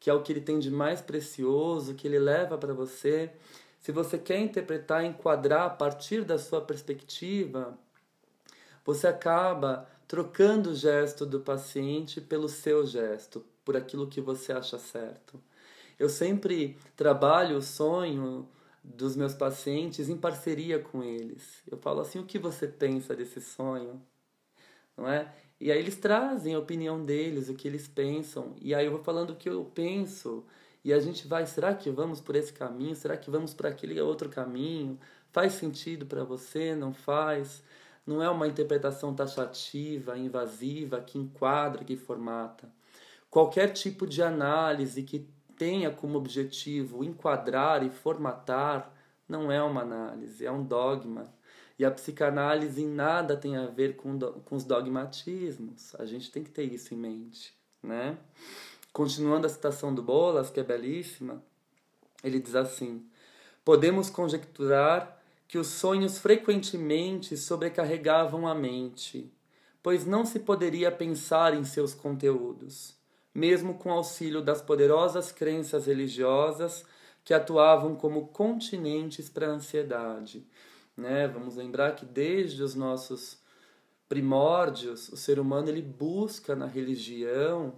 que 0.00 0.10
é 0.10 0.14
o 0.14 0.22
que 0.22 0.32
ele 0.32 0.40
tem 0.40 0.58
de 0.58 0.70
mais 0.70 1.00
precioso, 1.00 1.94
que 1.94 2.08
ele 2.08 2.18
leva 2.18 2.58
para 2.58 2.74
você. 2.74 3.30
Se 3.80 3.92
você 3.92 4.18
quer 4.18 4.38
interpretar, 4.40 5.04
enquadrar 5.04 5.66
a 5.66 5.70
partir 5.70 6.24
da 6.24 6.38
sua 6.38 6.60
perspectiva, 6.60 7.78
você 8.84 9.06
acaba 9.06 9.88
trocando 10.08 10.70
o 10.70 10.74
gesto 10.74 11.24
do 11.24 11.40
paciente 11.40 12.20
pelo 12.20 12.48
seu 12.48 12.84
gesto, 12.84 13.44
por 13.64 13.76
aquilo 13.76 14.08
que 14.08 14.20
você 14.20 14.52
acha 14.52 14.78
certo. 14.78 15.40
Eu 15.98 16.08
sempre 16.08 16.76
trabalho 16.96 17.58
o 17.58 17.62
sonho 17.62 18.48
dos 18.82 19.16
meus 19.16 19.34
pacientes 19.34 20.08
em 20.08 20.16
parceria 20.16 20.78
com 20.78 21.02
eles. 21.02 21.62
Eu 21.70 21.78
falo 21.78 22.00
assim: 22.00 22.18
o 22.18 22.26
que 22.26 22.38
você 22.38 22.66
pensa 22.66 23.14
desse 23.14 23.40
sonho? 23.40 24.02
Não 24.96 25.08
é? 25.08 25.32
E 25.60 25.70
aí 25.70 25.78
eles 25.78 25.96
trazem 25.96 26.54
a 26.54 26.58
opinião 26.58 27.04
deles, 27.04 27.48
o 27.48 27.54
que 27.54 27.68
eles 27.68 27.86
pensam. 27.86 28.56
E 28.60 28.74
aí 28.74 28.86
eu 28.86 28.92
vou 28.92 29.02
falando 29.02 29.30
o 29.30 29.36
que 29.36 29.48
eu 29.48 29.64
penso. 29.64 30.44
E 30.84 30.92
a 30.92 30.98
gente 30.98 31.28
vai, 31.28 31.46
será 31.46 31.72
que 31.74 31.88
vamos 31.90 32.20
por 32.20 32.34
esse 32.34 32.52
caminho? 32.52 32.96
Será 32.96 33.16
que 33.16 33.30
vamos 33.30 33.54
para 33.54 33.68
aquele 33.68 34.00
outro 34.00 34.28
caminho? 34.28 34.98
Faz 35.30 35.52
sentido 35.52 36.04
para 36.04 36.24
você? 36.24 36.74
Não 36.74 36.92
faz? 36.92 37.62
Não 38.04 38.20
é 38.20 38.28
uma 38.28 38.48
interpretação 38.48 39.14
taxativa, 39.14 40.18
invasiva, 40.18 41.00
que 41.00 41.18
enquadra, 41.18 41.84
que 41.84 41.96
formata. 41.96 42.68
Qualquer 43.30 43.68
tipo 43.72 44.06
de 44.06 44.20
análise 44.22 45.04
que 45.04 45.28
tenha 45.62 45.92
como 45.92 46.18
objetivo 46.18 47.04
enquadrar 47.04 47.86
e 47.86 47.88
formatar, 47.88 48.92
não 49.28 49.52
é 49.52 49.62
uma 49.62 49.82
análise, 49.82 50.44
é 50.44 50.50
um 50.50 50.64
dogma. 50.64 51.32
E 51.78 51.84
a 51.84 51.90
psicanálise 51.92 52.82
em 52.82 52.88
nada 52.88 53.36
tem 53.36 53.56
a 53.56 53.66
ver 53.66 53.94
com, 53.94 54.18
com 54.18 54.56
os 54.56 54.64
dogmatismos. 54.64 55.94
A 56.00 56.04
gente 56.04 56.32
tem 56.32 56.42
que 56.42 56.50
ter 56.50 56.64
isso 56.64 56.92
em 56.92 56.96
mente, 56.96 57.54
né? 57.80 58.18
Continuando 58.92 59.46
a 59.46 59.50
citação 59.50 59.94
do 59.94 60.02
Bolas, 60.02 60.50
que 60.50 60.58
é 60.58 60.64
belíssima, 60.64 61.40
ele 62.24 62.40
diz 62.40 62.56
assim: 62.56 63.06
Podemos 63.64 64.10
conjecturar 64.10 65.16
que 65.46 65.58
os 65.58 65.68
sonhos 65.68 66.18
frequentemente 66.18 67.36
sobrecarregavam 67.36 68.48
a 68.48 68.54
mente, 68.54 69.32
pois 69.80 70.04
não 70.04 70.26
se 70.26 70.40
poderia 70.40 70.90
pensar 70.90 71.54
em 71.54 71.62
seus 71.62 71.94
conteúdos 71.94 73.00
mesmo 73.34 73.74
com 73.74 73.90
auxílio 73.90 74.42
das 74.42 74.60
poderosas 74.60 75.32
crenças 75.32 75.86
religiosas 75.86 76.84
que 77.24 77.32
atuavam 77.32 77.94
como 77.94 78.28
continentes 78.28 79.28
para 79.28 79.46
a 79.46 79.50
ansiedade. 79.50 80.46
Né? 80.96 81.26
Vamos 81.28 81.56
lembrar 81.56 81.94
que 81.94 82.04
desde 82.04 82.62
os 82.62 82.74
nossos 82.74 83.38
primórdios, 84.08 85.08
o 85.08 85.16
ser 85.16 85.38
humano 85.38 85.68
ele 85.68 85.80
busca 85.80 86.54
na 86.54 86.66
religião, 86.66 87.74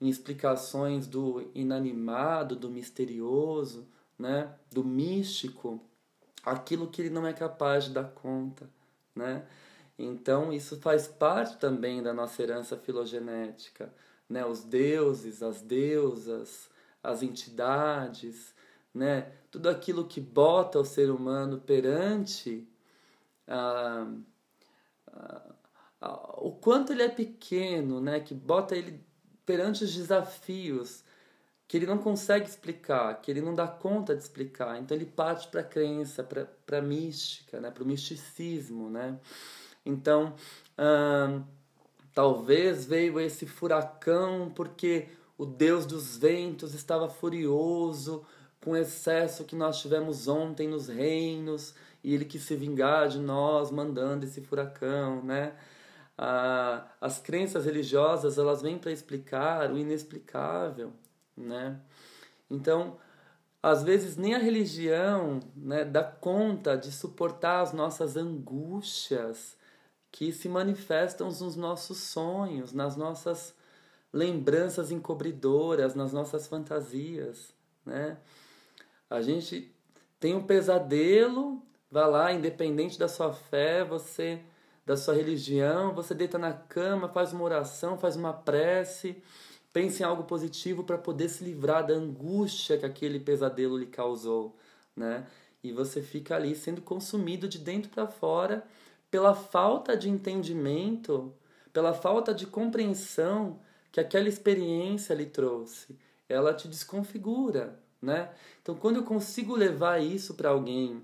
em 0.00 0.08
explicações 0.08 1.06
do 1.06 1.48
inanimado, 1.54 2.56
do 2.56 2.68
misterioso, 2.68 3.86
né? 4.18 4.52
do 4.70 4.82
místico, 4.82 5.80
aquilo 6.44 6.88
que 6.88 7.02
ele 7.02 7.10
não 7.10 7.26
é 7.26 7.32
capaz 7.32 7.84
de 7.84 7.90
dar 7.90 8.10
conta. 8.10 8.68
Né? 9.14 9.46
Então, 9.98 10.52
isso 10.52 10.76
faz 10.80 11.06
parte 11.06 11.56
também 11.58 12.02
da 12.02 12.12
nossa 12.12 12.42
herança 12.42 12.76
filogenética 12.76 13.92
né, 14.28 14.44
os 14.44 14.64
deuses, 14.64 15.42
as 15.42 15.62
deusas, 15.62 16.68
as 17.02 17.22
entidades, 17.22 18.54
né, 18.92 19.32
tudo 19.50 19.68
aquilo 19.68 20.06
que 20.06 20.20
bota 20.20 20.78
o 20.78 20.84
ser 20.84 21.10
humano 21.10 21.60
perante 21.60 22.68
ah, 23.46 24.06
ah, 25.08 25.54
ah, 26.00 26.34
o 26.38 26.52
quanto 26.52 26.92
ele 26.92 27.02
é 27.02 27.08
pequeno, 27.08 28.00
né, 28.00 28.20
que 28.20 28.34
bota 28.34 28.76
ele 28.76 29.04
perante 29.44 29.84
os 29.84 29.94
desafios 29.94 31.04
que 31.68 31.76
ele 31.76 31.86
não 31.86 31.98
consegue 31.98 32.48
explicar, 32.48 33.20
que 33.20 33.30
ele 33.30 33.40
não 33.40 33.54
dá 33.54 33.66
conta 33.66 34.14
de 34.14 34.22
explicar. 34.22 34.78
Então 34.80 34.96
ele 34.96 35.06
parte 35.06 35.48
para 35.48 35.60
a 35.62 35.64
crença, 35.64 36.22
para 36.22 36.78
a 36.78 36.82
mística, 36.82 37.60
né, 37.60 37.70
para 37.70 37.82
o 37.82 37.86
misticismo. 37.86 38.88
Né? 38.88 39.18
Então, 39.84 40.34
Talvez 42.16 42.86
veio 42.86 43.20
esse 43.20 43.44
furacão 43.44 44.50
porque 44.56 45.06
o 45.36 45.44
Deus 45.44 45.84
dos 45.84 46.16
ventos 46.16 46.72
estava 46.72 47.10
furioso 47.10 48.24
com 48.58 48.70
o 48.70 48.76
excesso 48.78 49.44
que 49.44 49.54
nós 49.54 49.82
tivemos 49.82 50.26
ontem 50.26 50.66
nos 50.66 50.88
reinos 50.88 51.74
e 52.02 52.14
ele 52.14 52.24
quis 52.24 52.40
se 52.44 52.56
vingar 52.56 53.08
de 53.08 53.18
nós 53.18 53.70
mandando 53.70 54.24
esse 54.24 54.40
furacão, 54.40 55.22
né? 55.22 55.52
Ah, 56.16 56.86
as 57.02 57.18
crenças 57.18 57.66
religiosas 57.66 58.38
elas 58.38 58.62
vêm 58.62 58.78
para 58.78 58.90
explicar 58.90 59.70
o 59.70 59.76
inexplicável, 59.76 60.94
né? 61.36 61.78
Então, 62.50 62.96
às 63.62 63.82
vezes 63.82 64.16
nem 64.16 64.34
a 64.34 64.38
religião 64.38 65.38
né, 65.54 65.84
dá 65.84 66.02
conta 66.02 66.78
de 66.78 66.90
suportar 66.90 67.60
as 67.60 67.74
nossas 67.74 68.16
angústias, 68.16 69.55
que 70.16 70.32
se 70.32 70.48
manifestam 70.48 71.26
nos 71.26 71.56
nossos 71.56 71.98
sonhos, 71.98 72.72
nas 72.72 72.96
nossas 72.96 73.54
lembranças 74.10 74.90
encobridoras, 74.90 75.94
nas 75.94 76.10
nossas 76.10 76.46
fantasias, 76.46 77.52
né? 77.84 78.16
A 79.10 79.20
gente 79.20 79.70
tem 80.18 80.34
um 80.34 80.42
pesadelo, 80.42 81.62
vá 81.90 82.06
lá, 82.06 82.32
independente 82.32 82.98
da 82.98 83.08
sua 83.08 83.30
fé, 83.34 83.84
você 83.84 84.40
da 84.86 84.96
sua 84.96 85.12
religião, 85.12 85.94
você 85.94 86.14
deita 86.14 86.38
na 86.38 86.52
cama, 86.54 87.10
faz 87.10 87.34
uma 87.34 87.44
oração, 87.44 87.98
faz 87.98 88.16
uma 88.16 88.32
prece, 88.32 89.22
pense 89.70 90.02
em 90.02 90.06
algo 90.06 90.24
positivo 90.24 90.82
para 90.82 90.96
poder 90.96 91.28
se 91.28 91.44
livrar 91.44 91.86
da 91.86 91.92
angústia 91.92 92.78
que 92.78 92.86
aquele 92.86 93.20
pesadelo 93.20 93.76
lhe 93.76 93.86
causou, 93.86 94.56
né? 94.96 95.26
E 95.62 95.72
você 95.72 96.00
fica 96.00 96.36
ali 96.36 96.56
sendo 96.56 96.80
consumido 96.80 97.46
de 97.46 97.58
dentro 97.58 97.90
para 97.90 98.06
fora 98.06 98.66
pela 99.10 99.34
falta 99.34 99.96
de 99.96 100.08
entendimento, 100.08 101.34
pela 101.72 101.94
falta 101.94 102.34
de 102.34 102.46
compreensão 102.46 103.60
que 103.92 104.00
aquela 104.00 104.28
experiência 104.28 105.14
lhe 105.14 105.26
trouxe. 105.26 105.98
Ela 106.28 106.52
te 106.52 106.68
desconfigura, 106.68 107.78
né? 108.00 108.30
Então, 108.60 108.74
quando 108.74 108.96
eu 108.96 109.04
consigo 109.04 109.54
levar 109.54 110.02
isso 110.02 110.34
para 110.34 110.50
alguém 110.50 111.02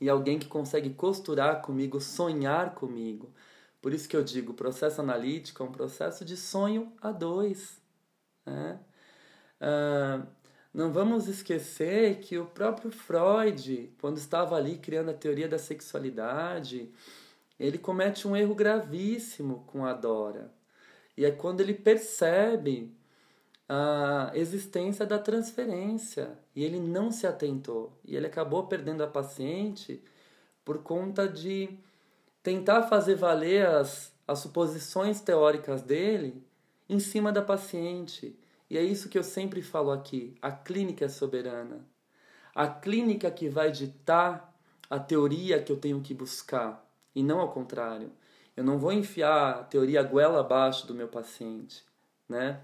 e 0.00 0.08
alguém 0.08 0.38
que 0.38 0.48
consegue 0.48 0.90
costurar 0.90 1.62
comigo, 1.62 2.00
sonhar 2.00 2.74
comigo, 2.74 3.32
por 3.80 3.94
isso 3.94 4.08
que 4.08 4.16
eu 4.16 4.22
digo, 4.22 4.54
processo 4.54 5.00
analítico 5.00 5.62
é 5.62 5.66
um 5.66 5.72
processo 5.72 6.24
de 6.24 6.36
sonho 6.36 6.92
a 7.00 7.10
dois. 7.12 7.80
Né? 8.44 8.78
Não 10.72 10.92
vamos 10.92 11.26
esquecer 11.26 12.20
que 12.20 12.38
o 12.38 12.46
próprio 12.46 12.90
Freud, 12.90 13.92
quando 14.00 14.18
estava 14.18 14.56
ali 14.56 14.78
criando 14.78 15.10
a 15.10 15.14
teoria 15.14 15.48
da 15.48 15.58
sexualidade, 15.58 16.92
ele 17.60 17.76
comete 17.76 18.26
um 18.26 18.34
erro 18.34 18.54
gravíssimo 18.54 19.64
com 19.66 19.84
a 19.84 19.92
Dora. 19.92 20.50
E 21.14 21.26
é 21.26 21.30
quando 21.30 21.60
ele 21.60 21.74
percebe 21.74 22.90
a 23.68 24.32
existência 24.34 25.04
da 25.04 25.18
transferência 25.18 26.38
e 26.56 26.64
ele 26.64 26.80
não 26.80 27.12
se 27.12 27.26
atentou. 27.26 27.92
E 28.02 28.16
ele 28.16 28.26
acabou 28.26 28.66
perdendo 28.66 29.04
a 29.04 29.06
paciente 29.06 30.02
por 30.64 30.82
conta 30.82 31.28
de 31.28 31.78
tentar 32.42 32.84
fazer 32.84 33.16
valer 33.16 33.66
as, 33.66 34.10
as 34.26 34.38
suposições 34.38 35.20
teóricas 35.20 35.82
dele 35.82 36.42
em 36.88 36.98
cima 36.98 37.30
da 37.30 37.42
paciente. 37.42 38.34
E 38.70 38.78
é 38.78 38.82
isso 38.82 39.10
que 39.10 39.18
eu 39.18 39.22
sempre 39.22 39.60
falo 39.60 39.90
aqui: 39.90 40.34
a 40.40 40.50
clínica 40.50 41.04
é 41.04 41.08
soberana. 41.08 41.86
A 42.54 42.66
clínica 42.66 43.30
que 43.30 43.50
vai 43.50 43.70
ditar 43.70 44.50
a 44.88 44.98
teoria 44.98 45.62
que 45.62 45.70
eu 45.70 45.76
tenho 45.76 46.00
que 46.00 46.14
buscar 46.14 46.89
e 47.14 47.22
não 47.22 47.40
ao 47.40 47.52
contrário. 47.52 48.10
Eu 48.56 48.64
não 48.64 48.78
vou 48.78 48.92
enfiar 48.92 49.50
a 49.50 49.64
teoria 49.64 50.02
goela 50.02 50.40
abaixo 50.40 50.86
do 50.86 50.94
meu 50.94 51.08
paciente, 51.08 51.84
né? 52.28 52.60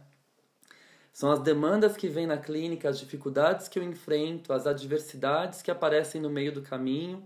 São 1.13 1.31
as 1.31 1.41
demandas 1.41 1.97
que 1.97 2.09
vêm 2.09 2.27
na 2.27 2.37
clínica, 2.37 2.91
as 2.91 2.99
dificuldades 2.99 3.69
que 3.69 3.79
eu 3.79 3.83
enfrento, 3.83 4.53
as 4.53 4.67
adversidades 4.67 5.63
que 5.63 5.71
aparecem 5.71 6.21
no 6.21 6.29
meio 6.29 6.53
do 6.53 6.61
caminho, 6.61 7.25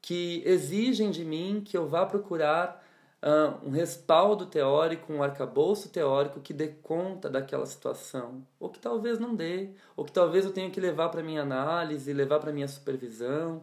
que 0.00 0.42
exigem 0.46 1.10
de 1.10 1.24
mim 1.24 1.62
que 1.62 1.76
eu 1.76 1.86
vá 1.86 2.06
procurar 2.06 2.82
uh, 3.22 3.66
um 3.66 3.70
respaldo 3.70 4.46
teórico, 4.46 5.12
um 5.12 5.22
arcabouço 5.22 5.90
teórico 5.90 6.40
que 6.40 6.54
dê 6.54 6.68
conta 6.68 7.28
daquela 7.28 7.66
situação, 7.66 8.42
ou 8.58 8.70
que 8.70 8.78
talvez 8.78 9.18
não 9.18 9.34
dê, 9.34 9.70
ou 9.96 10.04
que 10.04 10.12
talvez 10.12 10.44
eu 10.44 10.52
tenha 10.52 10.70
que 10.70 10.80
levar 10.80 11.10
para 11.10 11.22
minha 11.22 11.42
análise, 11.42 12.12
levar 12.12 12.40
para 12.40 12.52
minha 12.52 12.68
supervisão, 12.68 13.62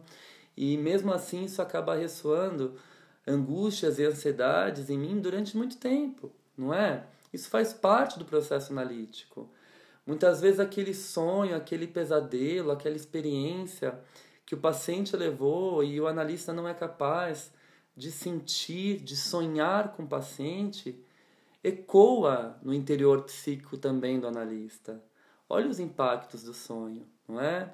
e 0.58 0.76
mesmo 0.76 1.12
assim 1.12 1.44
isso 1.44 1.62
acaba 1.62 1.94
ressoando 1.94 2.74
angústias 3.24 4.00
e 4.00 4.04
ansiedades 4.04 4.90
em 4.90 4.98
mim 4.98 5.20
durante 5.20 5.56
muito 5.56 5.76
tempo, 5.76 6.32
não 6.56 6.74
é? 6.74 7.06
Isso 7.32 7.48
faz 7.48 7.72
parte 7.72 8.18
do 8.18 8.24
processo 8.24 8.72
analítico. 8.72 9.48
Muitas 10.04 10.40
vezes 10.40 10.58
aquele 10.58 10.94
sonho, 10.94 11.54
aquele 11.54 11.86
pesadelo, 11.86 12.72
aquela 12.72 12.96
experiência 12.96 14.00
que 14.44 14.56
o 14.56 14.58
paciente 14.58 15.16
levou 15.16 15.84
e 15.84 16.00
o 16.00 16.08
analista 16.08 16.52
não 16.52 16.66
é 16.66 16.74
capaz 16.74 17.52
de 17.96 18.10
sentir, 18.10 18.98
de 18.98 19.14
sonhar 19.14 19.92
com 19.92 20.02
o 20.02 20.08
paciente, 20.08 21.00
ecoa 21.62 22.58
no 22.64 22.74
interior 22.74 23.22
psíquico 23.22 23.78
também 23.78 24.18
do 24.18 24.26
analista. 24.26 25.00
Olha 25.48 25.68
os 25.68 25.78
impactos 25.78 26.42
do 26.42 26.52
sonho, 26.52 27.06
não 27.28 27.40
é? 27.40 27.72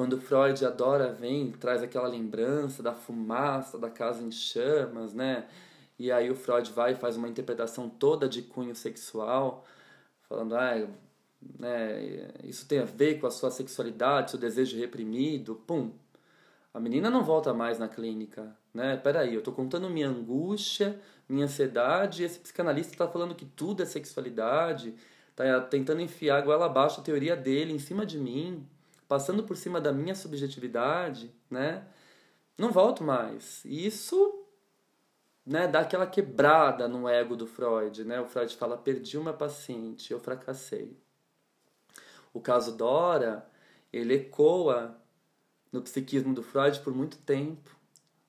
Quando 0.00 0.18
Freud 0.18 0.64
adora 0.64 1.12
vem, 1.12 1.52
traz 1.52 1.82
aquela 1.82 2.08
lembrança 2.08 2.82
da 2.82 2.94
fumaça 2.94 3.76
da 3.76 3.90
casa 3.90 4.22
em 4.22 4.30
chamas, 4.30 5.12
né? 5.12 5.46
E 5.98 6.10
aí 6.10 6.30
o 6.30 6.34
Freud 6.34 6.72
vai 6.72 6.92
e 6.92 6.94
faz 6.94 7.18
uma 7.18 7.28
interpretação 7.28 7.86
toda 7.86 8.26
de 8.26 8.40
cunho 8.40 8.74
sexual, 8.74 9.62
falando, 10.26 10.56
ah, 10.56 10.88
né, 11.58 12.32
isso 12.44 12.66
tem 12.66 12.78
a 12.78 12.86
ver 12.86 13.20
com 13.20 13.26
a 13.26 13.30
sua 13.30 13.50
sexualidade, 13.50 14.30
seu 14.30 14.40
desejo 14.40 14.78
reprimido, 14.78 15.56
pum. 15.66 15.92
A 16.72 16.80
menina 16.80 17.10
não 17.10 17.22
volta 17.22 17.52
mais 17.52 17.78
na 17.78 17.86
clínica, 17.86 18.56
né? 18.72 18.96
Peraí, 18.96 19.34
eu 19.34 19.42
tô 19.42 19.52
contando 19.52 19.90
minha 19.90 20.08
angústia, 20.08 20.98
minha 21.28 21.44
ansiedade, 21.44 22.22
e 22.22 22.24
esse 22.24 22.38
psicanalista 22.38 22.94
está 22.94 23.06
falando 23.06 23.34
que 23.34 23.44
tudo 23.44 23.82
é 23.82 23.84
sexualidade, 23.84 24.94
tá 25.36 25.60
tentando 25.60 26.00
enfiar 26.00 26.38
a 26.38 26.40
goela 26.40 26.64
abaixo 26.64 27.02
a 27.02 27.04
teoria 27.04 27.36
dele 27.36 27.74
em 27.74 27.78
cima 27.78 28.06
de 28.06 28.16
mim, 28.18 28.66
passando 29.10 29.42
por 29.42 29.56
cima 29.56 29.80
da 29.80 29.92
minha 29.92 30.14
subjetividade, 30.14 31.34
né? 31.50 31.84
Não 32.56 32.70
volto 32.70 33.02
mais. 33.02 33.60
Isso 33.64 34.44
né, 35.44 35.66
dá 35.66 35.80
aquela 35.80 36.06
quebrada 36.06 36.86
no 36.86 37.08
ego 37.08 37.34
do 37.34 37.44
Freud, 37.44 38.04
né? 38.04 38.20
O 38.20 38.26
Freud 38.26 38.56
fala: 38.56 38.78
"Perdi 38.78 39.18
uma 39.18 39.32
paciente, 39.32 40.12
eu 40.12 40.20
fracassei". 40.20 40.96
O 42.32 42.40
caso 42.40 42.76
Dora, 42.76 43.44
ele 43.92 44.14
ecoa 44.14 44.96
no 45.72 45.82
psiquismo 45.82 46.32
do 46.32 46.44
Freud 46.44 46.78
por 46.78 46.94
muito 46.94 47.18
tempo, 47.18 47.68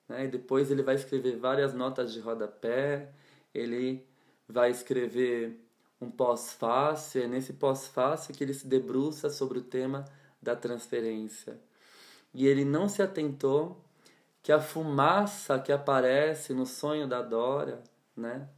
né? 0.10 0.26
E 0.26 0.30
depois 0.30 0.72
ele 0.72 0.82
vai 0.82 0.96
escrever 0.96 1.38
várias 1.38 1.76
notas 1.76 2.12
de 2.12 2.20
rodapé, 2.20 3.12
ele 3.54 4.04
vai 4.50 4.72
escrever 4.72 5.64
um 6.02 6.10
pós-fácil, 6.10 7.22
é 7.22 7.28
nesse 7.28 7.54
pós-fácil 7.54 8.34
que 8.34 8.44
ele 8.44 8.56
se 8.56 8.66
debruça 8.66 9.30
sobre 9.30 9.60
o 9.60 9.64
tema 9.64 10.06
da 10.42 10.56
transferência. 10.56 11.60
E 12.34 12.48
ele 12.48 12.66
não 12.66 12.88
se 12.90 13.02
atentou 13.02 13.84
que 14.42 14.52
a 14.52 14.60
fumaça 14.60 15.60
que 15.60 15.72
aparece 15.72 16.54
no 16.54 16.66
sonho 16.66 17.08
da 17.08 17.22
Dora, 17.22 17.84
né, 18.16 18.50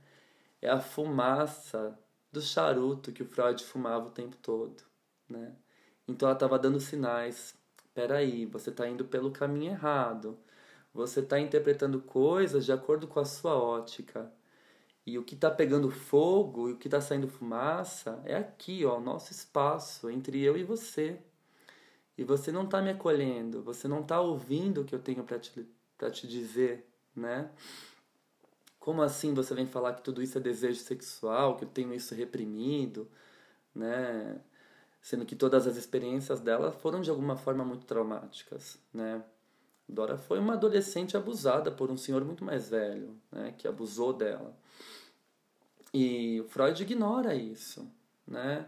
é 0.61 0.69
a 0.69 0.79
fumaça 0.79 1.97
do 2.31 2.41
charuto 2.41 3.11
que 3.11 3.23
o 3.23 3.27
Freud 3.27 3.63
fumava 3.63 4.07
o 4.07 4.11
tempo 4.11 4.35
todo, 4.37 4.83
né? 5.29 5.55
Então 6.07 6.27
ela 6.27 6.35
estava 6.35 6.57
dando 6.57 6.79
sinais. 6.79 7.55
Peraí, 7.93 8.45
você 8.45 8.69
está 8.69 8.87
indo 8.87 9.05
pelo 9.05 9.31
caminho 9.31 9.71
errado. 9.71 10.37
Você 10.93 11.19
está 11.21 11.39
interpretando 11.39 12.01
coisas 12.01 12.65
de 12.65 12.71
acordo 12.71 13.07
com 13.07 13.19
a 13.19 13.25
sua 13.25 13.55
ótica. 13.55 14.31
E 15.05 15.17
o 15.17 15.23
que 15.23 15.35
está 15.35 15.51
pegando 15.51 15.91
fogo 15.91 16.69
e 16.69 16.73
o 16.73 16.77
que 16.77 16.87
está 16.87 17.01
saindo 17.01 17.27
fumaça 17.27 18.21
é 18.25 18.35
aqui, 18.35 18.85
ó, 18.85 18.97
o 18.97 19.01
nosso 19.01 19.31
espaço 19.31 20.09
entre 20.09 20.41
eu 20.41 20.57
e 20.57 20.63
você. 20.63 21.19
E 22.17 22.23
você 22.23 22.51
não 22.51 22.63
está 22.65 22.81
me 22.81 22.91
acolhendo, 22.91 23.63
você 23.63 23.87
não 23.87 24.01
está 24.01 24.21
ouvindo 24.21 24.81
o 24.81 24.85
que 24.85 24.93
eu 24.93 24.99
tenho 24.99 25.23
para 25.23 25.39
te, 25.39 25.67
te 26.11 26.27
dizer, 26.27 26.87
né? 27.15 27.49
Como 28.79 29.01
assim 29.01 29.33
você 29.33 29.55
vem 29.55 29.65
falar 29.65 29.93
que 29.93 30.03
tudo 30.03 30.21
isso 30.21 30.37
é 30.37 30.41
desejo 30.41 30.79
sexual, 30.79 31.55
que 31.55 31.63
eu 31.63 31.69
tenho 31.69 31.93
isso 31.93 32.13
reprimido, 32.13 33.09
né? 33.73 34.39
Sendo 35.01 35.25
que 35.25 35.35
todas 35.35 35.65
as 35.65 35.75
experiências 35.75 36.39
dela 36.39 36.71
foram 36.71 37.01
de 37.01 37.09
alguma 37.09 37.35
forma 37.35 37.65
muito 37.65 37.85
traumáticas, 37.85 38.77
né? 38.93 39.23
Dora 39.87 40.17
foi 40.17 40.39
uma 40.39 40.53
adolescente 40.53 41.17
abusada 41.17 41.71
por 41.71 41.91
um 41.91 41.97
senhor 41.97 42.23
muito 42.23 42.43
mais 42.43 42.69
velho, 42.69 43.17
né? 43.31 43.53
Que 43.57 43.67
abusou 43.67 44.13
dela. 44.13 44.55
E 45.93 46.43
Freud 46.49 46.81
ignora 46.81 47.35
isso, 47.35 47.87
né? 48.27 48.67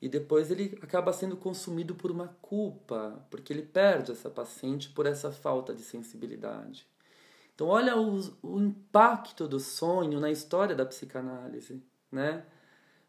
E 0.00 0.08
depois 0.08 0.50
ele 0.50 0.78
acaba 0.80 1.12
sendo 1.12 1.36
consumido 1.36 1.94
por 1.94 2.10
uma 2.10 2.28
culpa, 2.40 3.26
porque 3.30 3.52
ele 3.52 3.62
perde 3.62 4.12
essa 4.12 4.30
paciente 4.30 4.90
por 4.90 5.06
essa 5.06 5.32
falta 5.32 5.74
de 5.74 5.82
sensibilidade. 5.82 6.86
Então, 7.54 7.66
olha 7.66 7.96
o, 7.96 8.20
o 8.40 8.60
impacto 8.60 9.48
do 9.48 9.58
sonho 9.58 10.20
na 10.20 10.30
história 10.30 10.76
da 10.76 10.86
psicanálise, 10.86 11.82
né? 12.10 12.44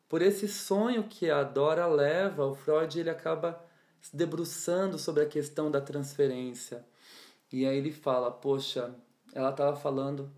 Por 0.08 0.24
esse 0.24 0.48
sonho 0.48 1.04
que 1.04 1.30
a 1.30 1.44
Dora 1.44 1.86
leva, 1.86 2.48
o 2.48 2.56
Freud 2.56 3.00
ele 3.00 3.12
acaba 3.12 3.64
se 4.02 4.16
debruçando 4.16 4.98
sobre 4.98 5.22
a 5.22 5.28
questão 5.28 5.70
da 5.70 5.80
transferência. 5.80 6.84
E 7.54 7.64
aí 7.68 7.78
ele 7.78 7.92
fala: 7.92 8.32
Poxa, 8.32 8.96
ela 9.36 9.52
estava 9.52 9.76
falando 9.76 10.32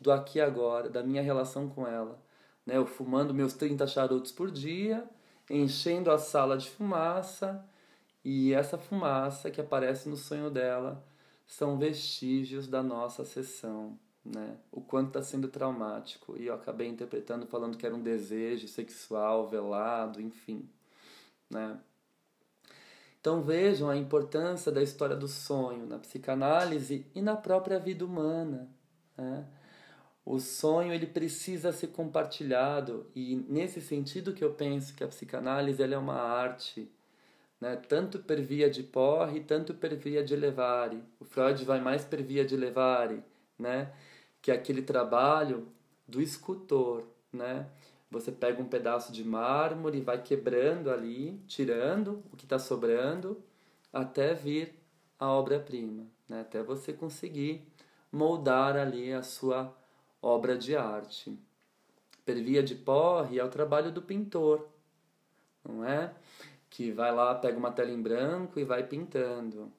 do 0.00 0.12
aqui 0.12 0.38
e 0.38 0.40
agora, 0.40 0.88
da 0.88 1.02
minha 1.02 1.22
relação 1.22 1.68
com 1.68 1.84
ela. 1.84 2.22
Né? 2.64 2.76
Eu 2.76 2.86
fumando 2.86 3.34
meus 3.34 3.52
30 3.54 3.84
charutos 3.88 4.30
por 4.30 4.48
dia 4.48 5.04
enchendo 5.50 6.10
a 6.10 6.18
sala 6.18 6.56
de 6.56 6.68
fumaça, 6.68 7.64
e 8.24 8.52
essa 8.52 8.76
fumaça 8.76 9.50
que 9.50 9.60
aparece 9.60 10.08
no 10.08 10.16
sonho 10.16 10.50
dela 10.50 11.04
são 11.46 11.78
vestígios 11.78 12.66
da 12.66 12.82
nossa 12.82 13.24
sessão, 13.24 13.96
né? 14.24 14.56
O 14.72 14.80
quanto 14.80 15.08
está 15.08 15.22
sendo 15.22 15.46
traumático. 15.46 16.36
E 16.36 16.46
eu 16.46 16.54
acabei 16.54 16.88
interpretando 16.88 17.46
falando 17.46 17.76
que 17.76 17.86
era 17.86 17.94
um 17.94 18.02
desejo 18.02 18.66
sexual 18.66 19.48
velado, 19.48 20.20
enfim, 20.20 20.68
né? 21.48 21.78
Então 23.20 23.42
vejam 23.42 23.88
a 23.88 23.96
importância 23.96 24.72
da 24.72 24.82
história 24.82 25.14
do 25.14 25.28
sonho 25.28 25.86
na 25.86 25.98
psicanálise 25.98 27.06
e 27.14 27.22
na 27.22 27.36
própria 27.36 27.78
vida 27.78 28.04
humana, 28.04 28.68
né? 29.16 29.46
O 30.26 30.40
sonho 30.40 30.92
ele 30.92 31.06
precisa 31.06 31.70
ser 31.70 31.86
compartilhado 31.86 33.06
e 33.14 33.36
nesse 33.48 33.80
sentido 33.80 34.34
que 34.34 34.42
eu 34.42 34.52
penso 34.52 34.92
que 34.92 35.04
a 35.04 35.06
psicanálise 35.06 35.80
ela 35.80 35.94
é 35.94 35.98
uma 35.98 36.20
arte, 36.20 36.90
né? 37.60 37.76
Tanto 37.76 38.18
per 38.18 38.42
via 38.42 38.68
de 38.68 38.82
porre, 38.82 39.38
tanto 39.38 39.72
per 39.72 39.94
via 39.94 40.24
de 40.24 40.34
levare. 40.34 41.00
O 41.20 41.24
Freud 41.24 41.64
vai 41.64 41.80
mais 41.80 42.04
per 42.04 42.24
via 42.24 42.44
de 42.44 42.56
levare, 42.56 43.22
né? 43.56 43.92
Que 44.42 44.50
é 44.50 44.54
aquele 44.54 44.82
trabalho 44.82 45.68
do 46.08 46.20
escultor, 46.20 47.04
né? 47.32 47.68
Você 48.10 48.32
pega 48.32 48.60
um 48.60 48.66
pedaço 48.68 49.12
de 49.12 49.22
mármore 49.22 49.98
e 49.98 50.02
vai 50.02 50.20
quebrando 50.20 50.90
ali, 50.90 51.40
tirando 51.46 52.24
o 52.32 52.36
que 52.36 52.46
está 52.46 52.58
sobrando, 52.58 53.40
até 53.92 54.34
vir 54.34 54.74
a 55.20 55.28
obra-prima, 55.28 56.04
né? 56.28 56.40
até 56.40 56.62
você 56.64 56.92
conseguir 56.92 57.64
moldar 58.10 58.76
ali 58.76 59.12
a 59.12 59.22
sua 59.22 59.74
obra 60.20 60.56
de 60.56 60.76
arte. 60.76 61.38
Per 62.24 62.42
via 62.42 62.62
de 62.62 62.74
porre 62.74 63.38
é 63.38 63.44
o 63.44 63.50
trabalho 63.50 63.92
do 63.92 64.02
pintor, 64.02 64.66
não 65.64 65.84
é? 65.84 66.12
Que 66.68 66.90
vai 66.90 67.14
lá, 67.14 67.34
pega 67.34 67.56
uma 67.56 67.70
tela 67.70 67.90
em 67.90 68.02
branco 68.02 68.58
e 68.58 68.64
vai 68.64 68.86
pintando. 68.86 69.72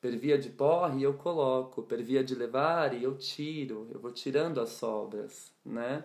Per 0.00 0.16
via 0.16 0.38
de 0.38 0.50
porre 0.50 1.02
eu 1.02 1.14
coloco, 1.14 1.82
per 1.82 2.02
via 2.02 2.22
de 2.22 2.34
levar 2.34 3.00
eu 3.00 3.16
tiro, 3.16 3.88
eu 3.92 4.00
vou 4.00 4.12
tirando 4.12 4.60
as 4.60 4.70
sobras, 4.70 5.52
né? 5.64 6.04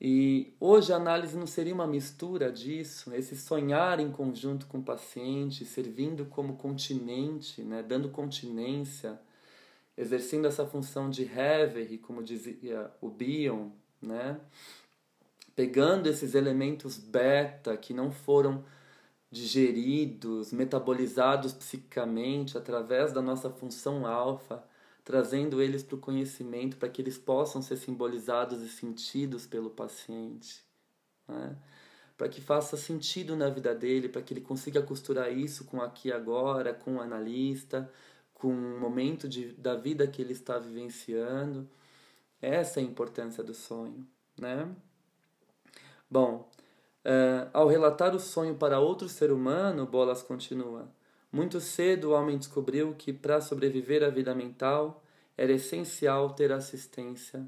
E 0.00 0.54
hoje 0.58 0.92
a 0.92 0.96
análise 0.96 1.36
não 1.36 1.46
seria 1.46 1.74
uma 1.74 1.86
mistura 1.86 2.50
disso, 2.50 3.12
esse 3.12 3.36
sonhar 3.36 4.00
em 4.00 4.10
conjunto 4.10 4.66
com 4.66 4.78
o 4.78 4.82
paciente, 4.82 5.64
servindo 5.66 6.24
como 6.24 6.56
continente, 6.56 7.62
né, 7.62 7.82
dando 7.82 8.08
continência 8.08 9.20
exercendo 10.00 10.46
essa 10.46 10.64
função 10.66 11.10
de 11.10 11.24
Hever, 11.24 12.00
como 12.00 12.22
dizia 12.22 12.90
o 13.02 13.10
Bion, 13.10 13.68
né? 14.00 14.40
pegando 15.54 16.08
esses 16.08 16.34
elementos 16.34 16.96
beta 16.96 17.76
que 17.76 17.92
não 17.92 18.10
foram 18.10 18.64
digeridos, 19.30 20.52
metabolizados 20.52 21.52
psicicamente 21.52 22.56
através 22.56 23.12
da 23.12 23.20
nossa 23.20 23.50
função 23.50 24.06
alfa, 24.06 24.64
trazendo 25.04 25.60
eles 25.60 25.82
para 25.82 25.96
o 25.96 26.00
conhecimento 26.00 26.78
para 26.78 26.88
que 26.88 27.02
eles 27.02 27.18
possam 27.18 27.60
ser 27.60 27.76
simbolizados 27.76 28.62
e 28.62 28.70
sentidos 28.70 29.46
pelo 29.46 29.68
paciente. 29.68 30.64
Né? 31.28 31.54
Para 32.16 32.28
que 32.30 32.40
faça 32.40 32.74
sentido 32.78 33.36
na 33.36 33.50
vida 33.50 33.74
dele, 33.74 34.08
para 34.08 34.22
que 34.22 34.32
ele 34.32 34.40
consiga 34.40 34.80
costurar 34.80 35.30
isso 35.30 35.64
com 35.64 35.82
aqui 35.82 36.10
agora, 36.10 36.72
com 36.72 36.96
o 36.96 37.00
analista, 37.02 37.90
com 38.40 38.48
o 38.48 38.80
momento 38.80 39.28
de, 39.28 39.52
da 39.52 39.76
vida 39.76 40.06
que 40.06 40.22
ele 40.22 40.32
está 40.32 40.58
vivenciando. 40.58 41.68
Essa 42.40 42.80
é 42.80 42.82
a 42.82 42.86
importância 42.86 43.44
do 43.44 43.52
sonho, 43.52 44.06
né? 44.38 44.66
Bom, 46.10 46.50
uh, 47.04 47.50
ao 47.52 47.68
relatar 47.68 48.16
o 48.16 48.18
sonho 48.18 48.56
para 48.56 48.80
outro 48.80 49.10
ser 49.10 49.30
humano, 49.30 49.86
Bolas 49.86 50.22
continua, 50.22 50.90
muito 51.30 51.60
cedo 51.60 52.08
o 52.08 52.12
homem 52.12 52.38
descobriu 52.38 52.94
que 52.94 53.12
para 53.12 53.42
sobreviver 53.42 54.02
à 54.02 54.08
vida 54.08 54.34
mental 54.34 55.04
era 55.36 55.52
essencial 55.52 56.30
ter 56.30 56.50
assistência 56.50 57.46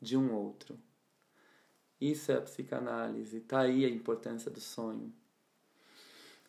de 0.00 0.16
um 0.16 0.34
outro. 0.34 0.76
Isso 2.00 2.32
é 2.32 2.36
a 2.36 2.42
psicanálise, 2.42 3.38
está 3.38 3.60
aí 3.60 3.84
a 3.84 3.88
importância 3.88 4.50
do 4.50 4.60
sonho. 4.60 5.14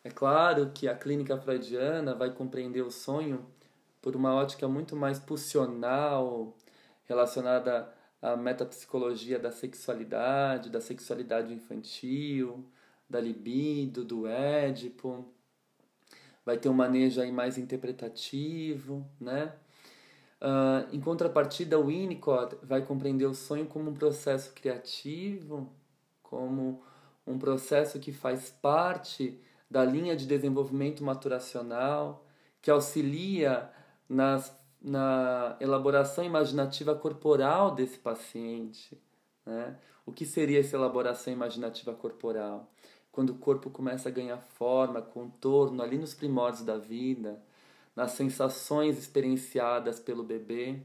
É 0.02 0.10
claro 0.10 0.72
que 0.74 0.88
a 0.88 0.94
clínica 0.96 1.38
freudiana 1.38 2.14
vai 2.14 2.32
compreender 2.32 2.82
o 2.82 2.90
sonho 2.90 3.46
por 4.06 4.14
uma 4.14 4.32
ótica 4.32 4.68
muito 4.68 4.94
mais 4.94 5.18
pulsional, 5.18 6.56
relacionada 7.06 7.92
à 8.22 8.36
metapsicologia 8.36 9.36
da 9.36 9.50
sexualidade, 9.50 10.70
da 10.70 10.80
sexualidade 10.80 11.52
infantil, 11.52 12.64
da 13.10 13.20
libido, 13.20 14.04
do 14.04 14.28
édipo. 14.28 15.26
Vai 16.44 16.56
ter 16.56 16.68
um 16.68 16.72
manejo 16.72 17.20
aí 17.20 17.32
mais 17.32 17.58
interpretativo, 17.58 19.04
né? 19.20 19.52
Uh, 20.40 20.94
em 20.94 21.00
contrapartida, 21.00 21.76
o 21.76 21.86
Winnicott 21.86 22.56
vai 22.62 22.82
compreender 22.82 23.26
o 23.26 23.34
sonho 23.34 23.66
como 23.66 23.90
um 23.90 23.94
processo 23.94 24.52
criativo, 24.54 25.68
como 26.22 26.80
um 27.26 27.36
processo 27.40 27.98
que 27.98 28.12
faz 28.12 28.50
parte 28.50 29.36
da 29.68 29.84
linha 29.84 30.14
de 30.14 30.26
desenvolvimento 30.26 31.02
maturacional, 31.02 32.24
que 32.62 32.70
auxilia 32.70 33.74
nas, 34.08 34.54
na 34.80 35.56
elaboração 35.60 36.24
imaginativa 36.24 36.94
corporal 36.94 37.74
desse 37.74 37.98
paciente. 37.98 38.98
Né? 39.44 39.76
O 40.04 40.12
que 40.12 40.24
seria 40.24 40.60
essa 40.60 40.76
elaboração 40.76 41.32
imaginativa 41.32 41.92
corporal? 41.92 42.70
Quando 43.10 43.30
o 43.30 43.38
corpo 43.38 43.70
começa 43.70 44.08
a 44.08 44.12
ganhar 44.12 44.38
forma, 44.38 45.00
contorno, 45.00 45.82
ali 45.82 45.96
nos 45.96 46.14
primórdios 46.14 46.64
da 46.64 46.76
vida, 46.76 47.42
nas 47.94 48.12
sensações 48.12 48.98
experienciadas 48.98 49.98
pelo 49.98 50.22
bebê 50.22 50.78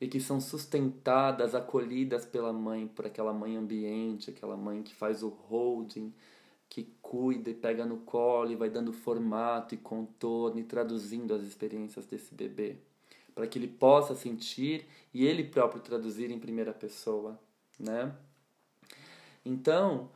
e 0.00 0.08
que 0.08 0.18
são 0.18 0.40
sustentadas, 0.40 1.54
acolhidas 1.54 2.26
pela 2.26 2.52
mãe, 2.52 2.88
por 2.88 3.06
aquela 3.06 3.32
mãe 3.32 3.56
ambiente, 3.56 4.30
aquela 4.30 4.56
mãe 4.56 4.82
que 4.82 4.92
faz 4.92 5.22
o 5.22 5.28
holding, 5.28 6.12
que 6.72 6.84
cuida 7.02 7.50
e 7.50 7.54
pega 7.54 7.84
no 7.84 7.98
colo 7.98 8.50
e 8.50 8.56
vai 8.56 8.70
dando 8.70 8.94
formato 8.94 9.74
e 9.74 9.76
contorno 9.76 10.58
e 10.58 10.64
traduzindo 10.64 11.34
as 11.34 11.42
experiências 11.42 12.06
desse 12.06 12.34
bebê, 12.34 12.76
para 13.34 13.46
que 13.46 13.58
ele 13.58 13.68
possa 13.68 14.14
sentir 14.14 14.86
e 15.12 15.26
ele 15.26 15.44
próprio 15.44 15.82
traduzir 15.82 16.30
em 16.30 16.38
primeira 16.38 16.72
pessoa, 16.72 17.38
né? 17.78 18.10
Então, 19.44 20.08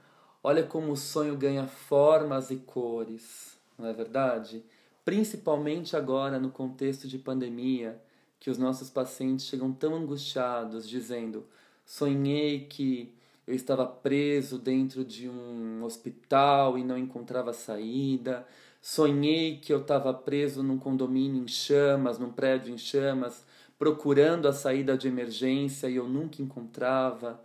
olha 0.42 0.62
como 0.62 0.92
o 0.92 0.96
sonho 0.96 1.36
ganha 1.36 1.66
formas 1.66 2.50
e 2.50 2.56
cores, 2.56 3.58
não 3.78 3.86
é 3.86 3.92
verdade? 3.92 4.64
Principalmente 5.04 5.94
agora 5.94 6.38
no 6.38 6.50
contexto 6.50 7.06
de 7.06 7.18
pandemia, 7.18 8.00
que 8.40 8.48
os 8.48 8.56
nossos 8.56 8.88
pacientes 8.88 9.44
chegam 9.44 9.74
tão 9.74 9.94
angustiados, 9.94 10.88
dizendo: 10.88 11.46
sonhei 11.84 12.60
que 12.64 13.14
eu 13.46 13.54
estava 13.54 13.86
preso 13.86 14.58
dentro 14.58 15.04
de 15.04 15.28
um 15.28 15.84
hospital 15.84 16.76
e 16.76 16.84
não 16.84 16.98
encontrava 16.98 17.52
saída. 17.52 18.46
Sonhei 18.82 19.58
que 19.58 19.72
eu 19.72 19.80
estava 19.80 20.12
preso 20.12 20.62
num 20.62 20.78
condomínio 20.78 21.42
em 21.42 21.48
chamas, 21.48 22.18
num 22.18 22.32
prédio 22.32 22.74
em 22.74 22.78
chamas, 22.78 23.44
procurando 23.78 24.48
a 24.48 24.52
saída 24.52 24.96
de 24.96 25.06
emergência 25.06 25.88
e 25.88 25.96
eu 25.96 26.08
nunca 26.08 26.42
encontrava. 26.42 27.40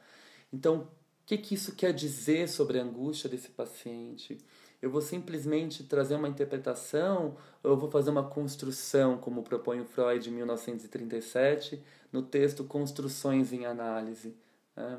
Então, 0.51 0.79
o 0.79 0.87
que, 1.25 1.37
que 1.37 1.55
isso 1.55 1.75
quer 1.75 1.93
dizer 1.93 2.49
sobre 2.49 2.79
a 2.79 2.83
angústia 2.83 3.29
desse 3.29 3.49
paciente? 3.49 4.39
Eu 4.81 4.89
vou 4.89 5.01
simplesmente 5.01 5.83
trazer 5.83 6.15
uma 6.15 6.27
interpretação 6.27 7.37
ou 7.63 7.71
eu 7.71 7.77
vou 7.77 7.91
fazer 7.91 8.09
uma 8.09 8.23
construção, 8.23 9.17
como 9.17 9.43
propõe 9.43 9.79
o 9.79 9.85
Freud 9.85 10.27
em 10.27 10.33
1937, 10.33 11.81
no 12.11 12.23
texto 12.23 12.63
Construções 12.63 13.53
em 13.53 13.67
Análise? 13.67 14.35
Né? 14.75 14.97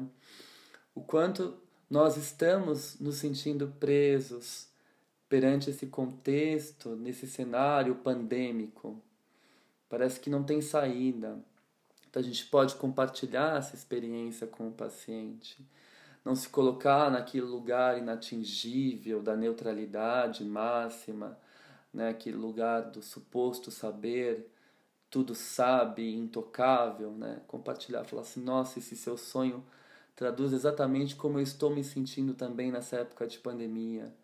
O 0.94 1.00
quanto 1.00 1.56
nós 1.88 2.16
estamos 2.16 2.98
nos 2.98 3.16
sentindo 3.16 3.68
presos 3.78 4.68
perante 5.28 5.70
esse 5.70 5.86
contexto, 5.86 6.96
nesse 6.96 7.26
cenário 7.26 7.94
pandêmico. 7.96 9.00
Parece 9.88 10.20
que 10.20 10.30
não 10.30 10.42
tem 10.42 10.60
saída. 10.60 11.38
Então 12.08 12.20
a 12.20 12.24
gente 12.24 12.44
pode 12.46 12.74
compartilhar 12.74 13.56
essa 13.56 13.74
experiência 13.74 14.46
com 14.46 14.68
o 14.68 14.72
paciente. 14.72 15.66
Não 16.24 16.36
se 16.36 16.48
colocar 16.48 17.10
naquele 17.10 17.46
lugar 17.46 17.98
inatingível 17.98 19.22
da 19.22 19.34
neutralidade 19.34 20.44
máxima, 20.44 21.38
né? 21.92 22.10
aquele 22.10 22.36
lugar 22.36 22.90
do 22.90 23.02
suposto 23.02 23.70
saber, 23.70 24.50
tudo 25.10 25.34
sabe, 25.34 26.14
intocável. 26.14 27.10
Né? 27.10 27.40
Compartilhar, 27.46 28.04
falar 28.04 28.22
assim: 28.22 28.42
nossa, 28.42 28.78
esse 28.78 28.96
seu 28.96 29.16
sonho 29.16 29.64
traduz 30.14 30.52
exatamente 30.52 31.16
como 31.16 31.38
eu 31.38 31.42
estou 31.42 31.70
me 31.74 31.82
sentindo 31.82 32.34
também 32.34 32.70
nessa 32.70 32.96
época 32.96 33.26
de 33.26 33.38
pandemia. 33.38 34.14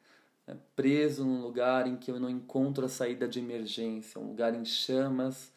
Né? 0.46 0.57
Preso 0.77 1.24
num 1.24 1.42
lugar 1.42 1.87
em 1.87 1.96
que 1.96 2.11
eu 2.11 2.20
não 2.20 2.31
encontro 2.31 2.85
a 2.85 2.88
saída 2.88 3.29
de 3.29 3.38
emergência, 3.38 4.20
um 4.20 4.29
lugar 4.29 4.55
em 4.55 4.64
chamas, 4.64 5.53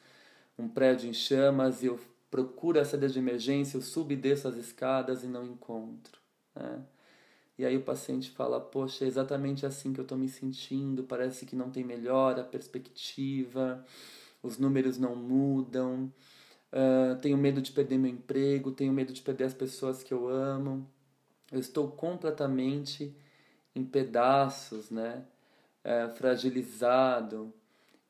um 0.58 0.68
prédio 0.68 1.10
em 1.10 1.14
chamas, 1.14 1.84
e 1.84 1.88
eu 1.88 2.00
procuro 2.30 2.80
a 2.80 2.86
saída 2.86 3.10
de 3.10 3.20
emergência, 3.20 3.78
eu 3.78 3.82
subo 3.82 4.14
e 4.14 4.16
desço 4.16 4.48
as 4.48 4.56
escadas 4.56 5.24
e 5.24 5.28
não 5.28 5.46
encontro. 5.46 6.20
Né? 6.56 6.82
E 7.58 7.66
aí 7.66 7.78
o 7.78 7.84
paciente 7.84 8.32
fala: 8.32 8.60
Poxa, 8.60 9.06
é 9.06 9.08
exatamente 9.08 9.66
assim 9.66 9.94
que 9.94 10.00
eu 10.00 10.04
estou 10.04 10.18
me 10.18 10.28
sentindo, 10.28 11.04
parece 11.04 11.46
que 11.46 11.56
não 11.56 11.70
tem 11.70 11.84
melhora, 11.84 12.44
perspectiva, 12.44 13.86
os 14.42 14.58
números 14.58 14.98
não 14.98 15.16
mudam. 15.16 16.12
Uh, 16.72 17.20
tenho 17.20 17.38
medo 17.38 17.62
de 17.62 17.72
perder 17.72 17.98
meu 17.98 18.10
emprego, 18.10 18.72
tenho 18.72 18.94
medo 18.94 19.12
de 19.12 19.22
perder 19.22 19.44
as 19.44 19.54
pessoas 19.54 20.04
que 20.04 20.14
eu 20.14 20.30
amo. 20.30 20.90
Eu 21.52 21.60
estou 21.60 21.92
completamente 21.92 23.14
em 23.76 23.84
pedaços, 23.84 24.90
né? 24.90 25.26
É, 25.84 26.08
fragilizado. 26.10 27.54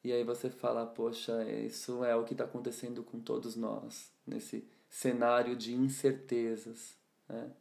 E 0.04 0.12
aí 0.12 0.24
você 0.24 0.50
fala, 0.50 0.86
poxa, 0.86 1.44
isso 1.50 2.04
é 2.04 2.16
o 2.16 2.24
que 2.24 2.34
está 2.34 2.44
acontecendo 2.44 3.04
com 3.04 3.20
todos 3.20 3.56
nós, 3.56 4.12
nesse 4.26 4.68
cenário 4.90 5.56
de 5.56 5.74
incertezas. 5.74 6.96
Né? 7.30 7.52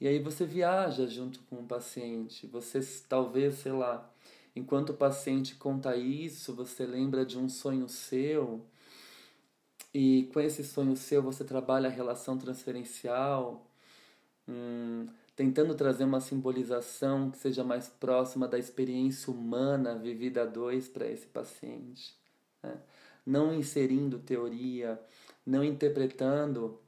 E 0.00 0.06
aí 0.06 0.18
você 0.18 0.44
viaja 0.44 1.06
junto 1.06 1.40
com 1.44 1.56
o 1.56 1.66
paciente. 1.66 2.46
Você 2.48 2.80
talvez, 3.08 3.54
sei 3.54 3.72
lá, 3.72 4.10
enquanto 4.54 4.90
o 4.90 4.96
paciente 4.96 5.54
conta 5.54 5.96
isso, 5.96 6.54
você 6.54 6.84
lembra 6.84 7.24
de 7.24 7.38
um 7.38 7.48
sonho 7.48 7.88
seu 7.88 8.64
e 9.94 10.28
com 10.32 10.40
esse 10.40 10.64
sonho 10.64 10.96
seu 10.96 11.22
você 11.22 11.44
trabalha 11.44 11.88
a 11.88 11.92
relação 11.92 12.38
transferencial, 12.38 13.66
hum, 14.48 15.06
tentando 15.36 15.74
trazer 15.74 16.04
uma 16.04 16.20
simbolização 16.20 17.30
que 17.30 17.38
seja 17.38 17.62
mais 17.64 17.88
próxima 17.88 18.48
da 18.48 18.58
experiência 18.58 19.32
humana 19.32 19.98
vivida 19.98 20.42
a 20.42 20.46
dois 20.46 20.88
para 20.88 21.06
esse 21.06 21.26
paciente. 21.26 22.16
Né? 22.62 22.74
Não 23.24 23.54
inserindo 23.54 24.18
teoria, 24.18 25.00
não 25.44 25.62
interpretando 25.62 26.80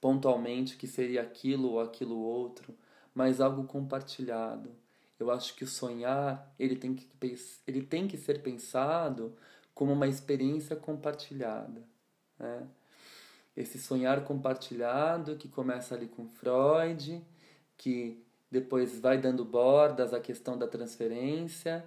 pontualmente 0.00 0.76
que 0.76 0.86
seria 0.86 1.22
aquilo 1.22 1.72
ou 1.72 1.80
aquilo 1.80 2.18
outro, 2.18 2.74
mas 3.14 3.40
algo 3.40 3.64
compartilhado. 3.64 4.70
Eu 5.18 5.30
acho 5.30 5.54
que 5.54 5.64
o 5.64 5.68
sonhar 5.68 6.52
ele 6.58 6.76
tem 6.76 6.94
que, 6.94 7.08
ele 7.66 7.82
tem 7.82 8.08
que 8.08 8.18
ser 8.18 8.42
pensado 8.42 9.34
como 9.72 9.92
uma 9.92 10.08
experiência 10.08 10.76
compartilhada. 10.76 11.93
Né? 12.38 12.66
Esse 13.56 13.78
sonhar 13.78 14.24
compartilhado 14.24 15.36
que 15.36 15.48
começa 15.48 15.94
ali 15.94 16.08
com 16.08 16.26
Freud, 16.26 17.22
que 17.76 18.22
depois 18.50 18.98
vai 19.00 19.18
dando 19.18 19.44
bordas 19.44 20.12
à 20.12 20.20
questão 20.20 20.56
da 20.56 20.66
transferência, 20.66 21.84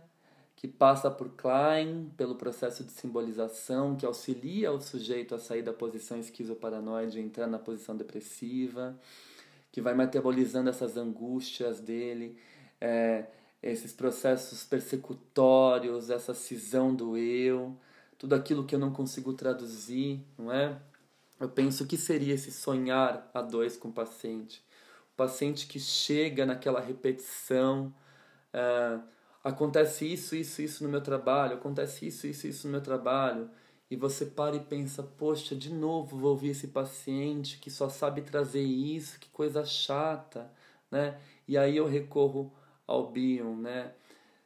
que 0.58 0.68
passa 0.68 1.12
por 1.12 1.30
Klein, 1.30 2.12
pelo 2.18 2.36
processo 2.36 2.84
de 2.84 2.92
simbolização, 2.92 3.96
que 3.96 4.06
auxilia 4.06 4.72
o 4.72 4.82
sujeito 4.82 5.36
a 5.36 5.40
sair 5.40 5.62
da 5.62 5.72
posição 5.72 6.18
esquizoparanoide 6.18 7.20
e 7.20 7.22
entrar 7.22 7.46
na 7.48 7.60
posição 7.60 7.96
depressiva, 7.96 9.00
que 9.72 9.80
vai 9.82 9.94
metabolizando 9.94 10.70
essas 10.70 10.98
angústias 10.98 11.80
dele, 11.80 12.38
é, 12.82 13.28
esses 13.62 13.94
processos 13.94 14.64
persecutórios, 14.64 16.10
essa 16.10 16.34
cisão 16.34 16.96
do 16.96 17.16
eu, 17.16 17.78
tudo 18.18 18.36
aquilo 18.36 18.66
que 18.66 18.76
eu 18.76 18.80
não 18.80 18.92
consigo 18.92 19.34
traduzir, 19.34 20.26
não 20.38 20.52
é? 20.52 20.80
Eu 21.40 21.50
penso 21.50 21.86
que 21.86 21.98
seria 21.98 22.34
esse 22.34 22.52
sonhar 22.52 23.30
a 23.34 23.42
dois 23.42 23.78
com 23.78 23.90
o 23.90 23.94
paciente. 23.94 24.64
O 25.14 25.18
paciente 25.18 25.68
que 25.68 25.80
chega 25.80 26.46
naquela 26.46 26.80
repetição, 26.80 27.94
é, 28.52 29.00
acontece 29.44 30.12
isso, 30.12 30.36
isso, 30.36 30.62
isso 30.62 30.84
no 30.84 30.90
meu 30.90 31.02
trabalho, 31.02 31.56
acontece 31.56 32.08
isso, 32.08 32.28
isso, 32.28 32.48
isso 32.48 32.68
no 32.68 32.72
meu 32.72 32.82
trabalho, 32.82 33.50
e 33.90 33.96
você 33.96 34.26
para 34.26 34.56
e 34.56 34.60
pensa, 34.60 35.02
poxa, 35.02 35.56
de 35.56 35.72
novo 35.72 36.18
vou 36.18 36.32
ouvir 36.32 36.50
esse 36.50 36.68
paciente 36.68 37.58
que 37.58 37.70
só 37.70 37.88
sabe 37.88 38.22
trazer 38.22 38.64
isso, 38.64 39.20
que 39.20 39.30
coisa 39.30 39.64
chata, 39.64 40.52
né? 40.92 41.20
E 41.48 41.58
aí 41.58 41.78
eu 41.78 41.88
recorro 41.88 42.52
ao 42.86 43.10
Bion, 43.12 43.56
né? 43.56 43.94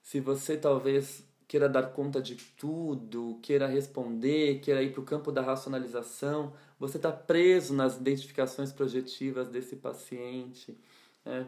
Se 0.03 0.19
você 0.19 0.57
talvez 0.57 1.23
queira 1.51 1.67
dar 1.67 1.91
conta 1.91 2.21
de 2.21 2.37
tudo, 2.37 3.37
queira 3.41 3.67
responder, 3.67 4.61
queira 4.61 4.81
ir 4.81 4.93
para 4.93 5.01
o 5.01 5.05
campo 5.05 5.33
da 5.33 5.41
racionalização, 5.41 6.53
você 6.79 6.95
está 6.95 7.11
preso 7.11 7.73
nas 7.73 7.97
identificações 7.97 8.71
projetivas 8.71 9.49
desse 9.49 9.75
paciente. 9.75 10.79
Né? 11.25 11.45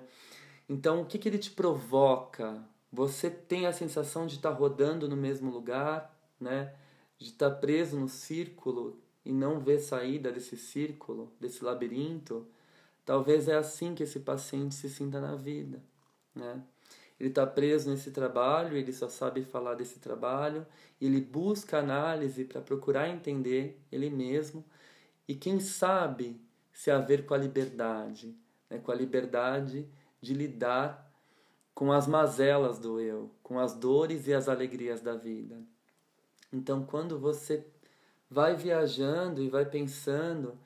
Então, 0.68 1.02
o 1.02 1.06
que, 1.06 1.18
que 1.18 1.30
ele 1.30 1.38
te 1.38 1.52
provoca? 1.52 2.62
Você 2.92 3.30
tem 3.30 3.66
a 3.66 3.72
sensação 3.72 4.28
de 4.28 4.36
estar 4.36 4.52
tá 4.52 4.56
rodando 4.58 5.08
no 5.08 5.16
mesmo 5.16 5.50
lugar, 5.50 6.14
né? 6.38 6.76
de 7.18 7.30
estar 7.30 7.52
tá 7.52 7.56
preso 7.56 7.98
no 7.98 8.10
círculo 8.10 9.00
e 9.24 9.32
não 9.32 9.62
ver 9.62 9.80
saída 9.80 10.34
desse 10.34 10.58
círculo, 10.58 11.32
desse 11.40 11.64
labirinto, 11.64 12.46
talvez 13.06 13.48
é 13.48 13.56
assim 13.56 13.96
que 13.96 14.04
esse 14.04 14.20
paciente 14.20 14.76
se 14.76 14.90
sinta 14.90 15.22
na 15.22 15.38
vida, 15.38 15.82
né? 16.36 16.62
Ele 17.24 17.30
está 17.30 17.48
preso 17.48 17.90
nesse 17.90 18.12
trabalho, 18.12 18.76
ele 18.76 18.92
só 18.92 19.08
sabe 19.08 19.46
falar 19.46 19.76
desse 19.76 19.98
trabalho, 19.98 20.68
ele 21.00 21.22
busca 21.22 21.80
análise 21.80 22.44
para 22.44 22.60
procurar 22.60 23.08
entender 23.08 23.80
ele 23.90 24.10
mesmo 24.10 24.62
e 25.26 25.34
quem 25.34 25.58
sabe 25.62 26.38
se 26.74 26.92
haver 26.92 27.26
com 27.26 27.34
a 27.34 27.38
liberdade, 27.38 28.36
né? 28.70 28.78
com 28.78 28.92
a 28.92 28.96
liberdade 28.96 29.88
de 30.20 30.34
lidar 30.34 31.10
com 31.74 31.94
as 31.94 32.08
mazelas 32.08 32.78
do 32.78 33.00
eu, 33.00 33.32
com 33.42 33.58
as 33.58 33.74
dores 33.74 34.28
e 34.28 34.34
as 34.34 34.50
alegrias 34.50 35.00
da 35.00 35.16
vida. 35.16 35.62
Então, 36.52 36.86
quando 36.86 37.18
você 37.18 37.66
vai 38.30 38.54
viajando 38.54 39.42
e 39.42 39.48
vai 39.48 39.64
pensando 39.64 40.60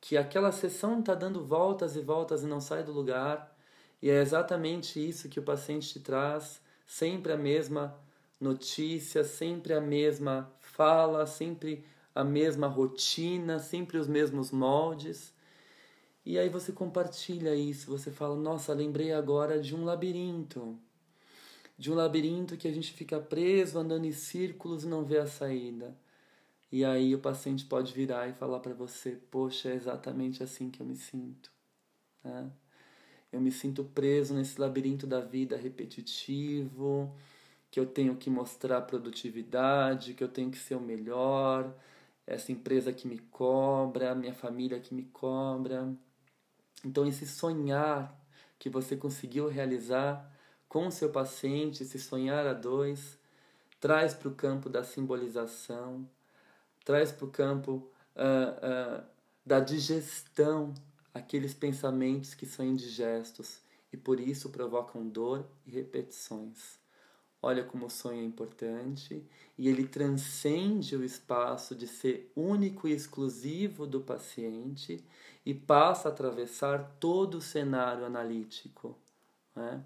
que 0.00 0.16
aquela 0.16 0.52
sessão 0.52 1.00
está 1.00 1.14
dando 1.14 1.44
voltas 1.44 1.96
e 1.96 2.00
voltas 2.00 2.42
e 2.42 2.46
não 2.46 2.62
sai 2.62 2.82
do 2.82 2.92
lugar, 2.92 3.57
e 4.02 4.10
é 4.10 4.20
exatamente 4.20 5.06
isso 5.06 5.28
que 5.28 5.40
o 5.40 5.42
paciente 5.42 5.88
te 5.88 6.00
traz, 6.00 6.60
sempre 6.86 7.32
a 7.32 7.36
mesma 7.36 7.98
notícia, 8.40 9.24
sempre 9.24 9.74
a 9.74 9.80
mesma 9.80 10.52
fala, 10.60 11.26
sempre 11.26 11.84
a 12.14 12.24
mesma 12.24 12.66
rotina, 12.68 13.58
sempre 13.58 13.98
os 13.98 14.08
mesmos 14.08 14.50
moldes. 14.50 15.32
E 16.24 16.38
aí 16.38 16.48
você 16.48 16.72
compartilha 16.72 17.54
isso, 17.54 17.90
você 17.90 18.10
fala: 18.10 18.36
"Nossa, 18.36 18.74
lembrei 18.74 19.12
agora 19.12 19.60
de 19.60 19.74
um 19.74 19.84
labirinto 19.84 20.78
de 21.78 21.92
um 21.92 21.94
labirinto 21.94 22.56
que 22.56 22.66
a 22.66 22.72
gente 22.72 22.92
fica 22.92 23.20
preso, 23.20 23.78
andando 23.78 24.04
em 24.04 24.12
círculos 24.12 24.82
e 24.82 24.88
não 24.88 25.04
vê 25.04 25.18
a 25.18 25.26
saída. 25.26 25.96
E 26.72 26.84
aí 26.84 27.14
o 27.14 27.20
paciente 27.20 27.64
pode 27.64 27.94
virar 27.94 28.28
e 28.28 28.34
falar 28.34 28.60
para 28.60 28.74
você: 28.74 29.12
Poxa, 29.30 29.70
é 29.70 29.74
exatamente 29.74 30.42
assim 30.42 30.70
que 30.70 30.80
eu 30.80 30.86
me 30.86 30.96
sinto. 30.96 31.50
Né? 32.24 32.50
Eu 33.32 33.40
me 33.40 33.50
sinto 33.50 33.84
preso 33.84 34.34
nesse 34.34 34.60
labirinto 34.60 35.06
da 35.06 35.20
vida 35.20 35.56
repetitivo, 35.56 37.14
que 37.70 37.78
eu 37.78 37.86
tenho 37.86 38.16
que 38.16 38.30
mostrar 38.30 38.80
produtividade, 38.82 40.14
que 40.14 40.24
eu 40.24 40.28
tenho 40.28 40.50
que 40.50 40.58
ser 40.58 40.74
o 40.74 40.80
melhor, 40.80 41.74
essa 42.26 42.52
empresa 42.52 42.92
que 42.92 43.06
me 43.06 43.18
cobra, 43.18 44.14
minha 44.14 44.34
família 44.34 44.80
que 44.80 44.94
me 44.94 45.04
cobra. 45.04 45.92
Então, 46.84 47.06
esse 47.06 47.26
sonhar 47.26 48.18
que 48.58 48.70
você 48.70 48.96
conseguiu 48.96 49.48
realizar 49.48 50.30
com 50.68 50.86
o 50.86 50.92
seu 50.92 51.10
paciente, 51.10 51.84
se 51.84 51.98
sonhar 51.98 52.46
a 52.46 52.52
dois, 52.52 53.18
traz 53.80 54.14
para 54.14 54.28
o 54.28 54.34
campo 54.34 54.68
da 54.68 54.82
simbolização, 54.82 56.08
traz 56.84 57.12
para 57.12 57.24
o 57.26 57.30
campo 57.30 57.90
uh, 58.16 59.00
uh, 59.00 59.04
da 59.44 59.60
digestão 59.60 60.74
aqueles 61.12 61.54
pensamentos 61.54 62.34
que 62.34 62.46
são 62.46 62.64
indigestos 62.64 63.60
e 63.92 63.96
por 63.96 64.20
isso 64.20 64.50
provocam 64.50 65.08
dor 65.08 65.46
e 65.66 65.70
repetições. 65.70 66.78
Olha 67.40 67.62
como 67.62 67.86
o 67.86 67.90
sonho 67.90 68.20
é 68.20 68.24
importante 68.24 69.24
e 69.56 69.68
ele 69.68 69.86
transcende 69.86 70.96
o 70.96 71.04
espaço 71.04 71.74
de 71.74 71.86
ser 71.86 72.32
único 72.34 72.88
e 72.88 72.92
exclusivo 72.92 73.86
do 73.86 74.00
paciente 74.00 75.04
e 75.46 75.54
passa 75.54 76.08
a 76.08 76.12
atravessar 76.12 76.96
todo 76.98 77.38
o 77.38 77.40
cenário 77.40 78.04
analítico. 78.04 78.98
Né? 79.54 79.84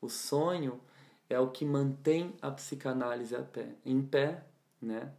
O 0.00 0.08
sonho 0.08 0.80
é 1.28 1.38
o 1.38 1.50
que 1.50 1.64
mantém 1.64 2.34
a 2.40 2.50
psicanálise 2.50 3.36
pé, 3.52 3.74
em 3.84 4.02
pé, 4.02 4.44
né? 4.80 5.12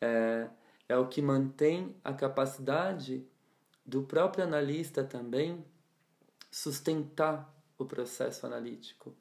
É, 0.00 0.48
é 0.88 0.96
o 0.96 1.06
que 1.06 1.20
mantém 1.20 1.94
a 2.02 2.12
capacidade 2.12 3.24
do 3.84 4.02
próprio 4.02 4.44
analista 4.44 5.02
também 5.04 5.64
sustentar 6.50 7.52
o 7.78 7.84
processo 7.84 8.46
analítico. 8.46 9.14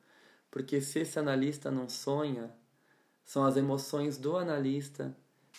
Porque 0.51 0.81
se 0.81 0.99
esse 0.99 1.19
analista 1.19 1.69
não 1.69 1.87
sonha, 1.87 2.53
são 3.23 3.45
as 3.45 3.55
emoções 3.55 4.17
do 4.17 4.37
analista 4.37 5.15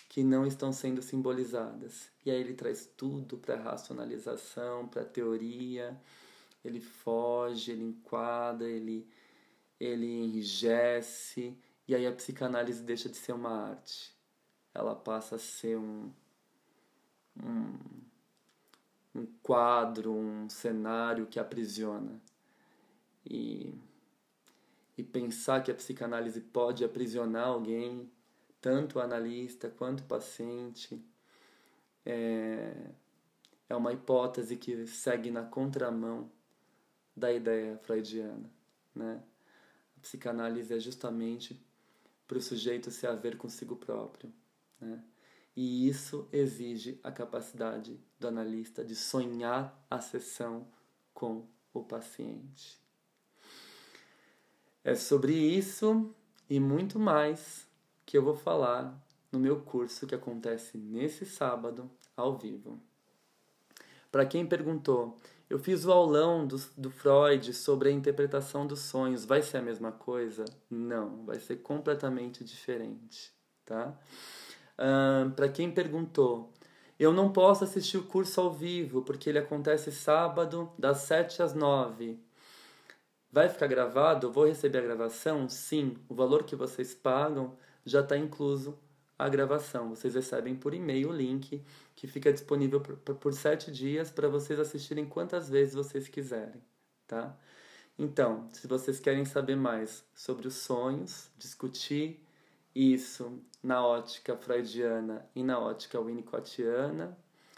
que 0.08 0.24
não 0.24 0.44
estão 0.44 0.72
sendo 0.72 1.00
simbolizadas. 1.00 2.10
E 2.26 2.30
aí 2.30 2.40
ele 2.40 2.54
traz 2.54 2.88
tudo 2.96 3.38
para 3.38 3.54
a 3.54 3.62
racionalização, 3.62 4.88
para 4.88 5.02
a 5.02 5.04
teoria, 5.04 5.96
ele 6.64 6.80
foge, 6.80 7.70
ele 7.70 7.84
enquadra, 7.84 8.68
ele 8.68 9.08
ele 9.80 10.06
enrijece, 10.06 11.56
e 11.88 11.94
aí 11.94 12.06
a 12.06 12.12
psicanálise 12.12 12.82
deixa 12.82 13.08
de 13.08 13.16
ser 13.16 13.32
uma 13.32 13.70
arte. 13.70 14.14
Ela 14.74 14.94
passa 14.94 15.36
a 15.36 15.38
ser 15.38 15.78
um, 15.78 16.12
um, 17.42 17.78
um 19.14 19.26
quadro, 19.42 20.12
um 20.12 20.48
cenário 20.48 21.26
que 21.26 21.38
aprisiona. 21.38 22.20
E, 23.24 23.74
e 24.96 25.02
pensar 25.02 25.62
que 25.62 25.70
a 25.70 25.74
psicanálise 25.74 26.40
pode 26.40 26.84
aprisionar 26.84 27.48
alguém, 27.48 28.10
tanto 28.60 28.98
o 28.98 29.02
analista 29.02 29.68
quanto 29.68 30.00
o 30.00 30.06
paciente, 30.06 31.02
é, 32.04 32.74
é 33.68 33.76
uma 33.76 33.92
hipótese 33.92 34.56
que 34.56 34.86
segue 34.86 35.30
na 35.30 35.42
contramão 35.42 36.30
da 37.16 37.32
ideia 37.32 37.76
freudiana, 37.78 38.50
né? 38.94 39.22
A 39.96 40.00
psicanálise 40.00 40.72
é 40.72 40.80
justamente 40.80 41.60
para 42.26 42.38
o 42.38 42.40
sujeito 42.40 42.90
se 42.90 43.06
haver 43.06 43.36
consigo 43.36 43.76
próprio. 43.76 44.32
Né? 44.80 45.02
E 45.62 45.86
isso 45.86 46.26
exige 46.32 46.98
a 47.04 47.12
capacidade 47.12 48.00
do 48.18 48.26
analista 48.26 48.82
de 48.82 48.96
sonhar 48.96 49.78
a 49.90 50.00
sessão 50.00 50.66
com 51.12 51.46
o 51.74 51.84
paciente. 51.84 52.80
É 54.82 54.94
sobre 54.94 55.34
isso 55.34 56.14
e 56.48 56.58
muito 56.58 56.98
mais 56.98 57.68
que 58.06 58.16
eu 58.16 58.24
vou 58.24 58.34
falar 58.34 58.98
no 59.30 59.38
meu 59.38 59.60
curso 59.60 60.06
que 60.06 60.14
acontece 60.14 60.78
nesse 60.78 61.26
sábado 61.26 61.90
ao 62.16 62.38
vivo. 62.38 62.80
Para 64.10 64.24
quem 64.24 64.46
perguntou, 64.46 65.18
eu 65.50 65.58
fiz 65.58 65.84
o 65.84 65.92
aulão 65.92 66.46
do, 66.46 66.56
do 66.74 66.90
Freud 66.90 67.52
sobre 67.52 67.90
a 67.90 67.92
interpretação 67.92 68.66
dos 68.66 68.80
sonhos. 68.80 69.26
Vai 69.26 69.42
ser 69.42 69.58
a 69.58 69.62
mesma 69.62 69.92
coisa? 69.92 70.46
Não, 70.70 71.26
vai 71.26 71.38
ser 71.38 71.56
completamente 71.56 72.42
diferente, 72.42 73.30
tá? 73.66 73.94
Para 75.36 75.48
quem 75.48 75.70
perguntou, 75.70 76.50
eu 76.98 77.12
não 77.12 77.32
posso 77.32 77.64
assistir 77.64 77.98
o 77.98 78.04
curso 78.04 78.40
ao 78.40 78.52
vivo 78.52 79.02
porque 79.02 79.28
ele 79.28 79.38
acontece 79.38 79.92
sábado 79.92 80.70
das 80.78 80.98
7 80.98 81.42
às 81.42 81.54
9. 81.54 82.18
Vai 83.32 83.48
ficar 83.48 83.66
gravado? 83.66 84.32
Vou 84.32 84.46
receber 84.46 84.78
a 84.78 84.82
gravação? 84.82 85.48
Sim, 85.48 85.96
o 86.08 86.14
valor 86.14 86.44
que 86.44 86.56
vocês 86.56 86.94
pagam 86.94 87.56
já 87.84 88.00
está 88.00 88.16
incluso 88.16 88.78
a 89.18 89.28
gravação. 89.28 89.90
Vocês 89.90 90.14
recebem 90.14 90.56
por 90.56 90.74
e-mail 90.74 91.10
o 91.10 91.12
link 91.12 91.62
que 91.94 92.06
fica 92.06 92.32
disponível 92.32 92.80
por, 92.80 92.96
por 92.96 93.32
sete 93.34 93.70
dias 93.70 94.10
para 94.10 94.28
vocês 94.28 94.58
assistirem 94.58 95.04
quantas 95.04 95.48
vezes 95.48 95.74
vocês 95.74 96.08
quiserem, 96.08 96.60
tá? 97.06 97.36
Então, 97.98 98.48
se 98.50 98.66
vocês 98.66 98.98
querem 98.98 99.26
saber 99.26 99.56
mais 99.56 100.02
sobre 100.14 100.48
os 100.48 100.54
sonhos, 100.54 101.28
discutir 101.36 102.18
isso 102.74 103.42
na 103.62 103.84
ótica 103.84 104.36
freudiana 104.36 105.28
e 105.34 105.42
na 105.42 105.58
ótica 105.58 106.00
winnicottiana, 106.00 107.16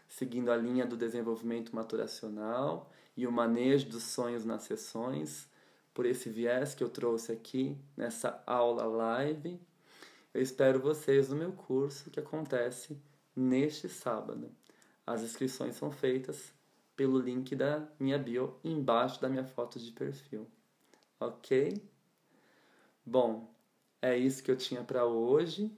seguindo 0.08 0.50
a 0.50 0.56
linha 0.56 0.86
do 0.86 0.96
desenvolvimento 0.96 1.74
maturacional 1.74 2.90
e 3.16 3.26
o 3.26 3.32
manejo 3.32 3.88
dos 3.88 4.02
sonhos 4.04 4.44
nas 4.44 4.62
sessões, 4.62 5.48
por 5.94 6.06
esse 6.06 6.30
viés 6.30 6.74
que 6.74 6.82
eu 6.82 6.88
trouxe 6.88 7.32
aqui 7.32 7.76
nessa 7.96 8.42
aula 8.46 8.84
live, 8.84 9.60
eu 10.32 10.40
espero 10.40 10.80
vocês 10.80 11.28
no 11.28 11.36
meu 11.36 11.52
curso 11.52 12.10
que 12.10 12.18
acontece 12.18 12.98
neste 13.36 13.88
sábado. 13.88 14.50
As 15.06 15.22
inscrições 15.22 15.76
são 15.76 15.90
feitas 15.90 16.54
pelo 16.96 17.18
link 17.18 17.54
da 17.54 17.86
minha 17.98 18.18
bio 18.18 18.58
embaixo 18.64 19.20
da 19.20 19.28
minha 19.28 19.44
foto 19.44 19.78
de 19.78 19.90
perfil. 19.92 20.46
Ok? 21.20 21.82
Bom, 23.04 23.52
é 24.02 24.18
isso 24.18 24.42
que 24.42 24.50
eu 24.50 24.56
tinha 24.56 24.82
para 24.82 25.06
hoje. 25.06 25.70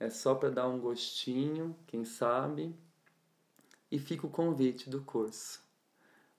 É 0.00 0.10
só 0.10 0.34
para 0.34 0.50
dar 0.50 0.68
um 0.68 0.80
gostinho, 0.80 1.76
quem 1.86 2.04
sabe. 2.04 2.74
E 3.88 4.00
fica 4.00 4.26
o 4.26 4.30
convite 4.30 4.90
do 4.90 5.00
curso 5.02 5.62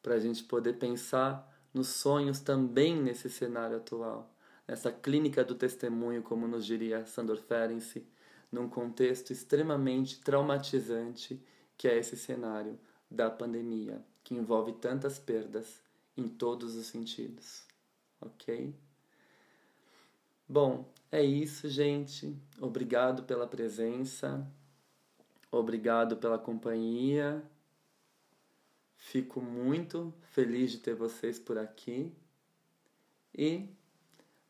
para 0.04 0.16
a 0.16 0.20
gente 0.20 0.44
poder 0.44 0.74
pensar 0.74 1.50
nos 1.74 1.88
sonhos 1.88 2.42
também 2.42 3.02
nesse 3.02 3.30
cenário 3.30 3.78
atual, 3.78 4.32
nessa 4.68 4.92
clínica 4.92 5.44
do 5.44 5.56
testemunho, 5.56 6.22
como 6.22 6.48
nos 6.48 6.66
diria 6.66 7.06
Sandor 7.06 7.38
Ferenczi, 7.38 8.06
num 8.52 8.70
contexto 8.70 9.32
extremamente 9.32 10.20
traumatizante 10.20 11.42
que 11.78 11.88
é 11.88 11.98
esse 11.98 12.16
cenário 12.16 12.78
da 13.10 13.30
pandemia, 13.30 14.06
que 14.24 14.36
envolve 14.36 14.74
tantas 14.74 15.18
perdas 15.18 15.82
em 16.16 16.28
todos 16.28 16.76
os 16.76 16.86
sentidos. 16.88 17.64
Ok? 18.22 18.76
Bom, 20.48 20.92
é 21.12 21.24
isso, 21.24 21.68
gente. 21.70 22.36
Obrigado 22.60 23.24
pela 23.24 23.48
presença. 23.48 24.46
Obrigado 25.52 26.18
pela 26.18 26.38
companhia. 26.38 27.44
Fico 28.96 29.42
muito 29.42 30.14
feliz 30.32 30.72
de 30.72 30.80
ter 30.80 30.96
vocês 30.96 31.40
por 31.40 31.58
aqui. 31.58 32.12
E 33.34 33.70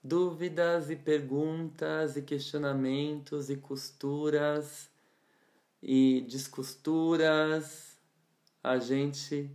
dúvidas 0.04 0.90
e 0.90 0.96
perguntas 0.96 2.16
e 2.18 2.22
questionamentos 2.22 3.50
e 3.50 3.58
costuras 3.58 4.90
e 5.82 6.26
descosturas, 6.28 7.96
a 8.64 8.80
gente 8.80 9.52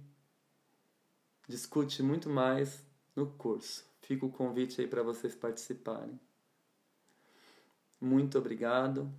discute 1.48 2.02
muito 2.04 2.30
mais 2.30 2.84
no 3.16 3.26
curso. 3.26 3.84
Fica 4.02 4.24
o 4.24 4.30
convite 4.30 4.80
aí 4.80 4.86
para 4.86 5.02
vocês 5.02 5.34
participarem. 5.34 6.18
Muito 8.00 8.38
obrigado. 8.38 9.12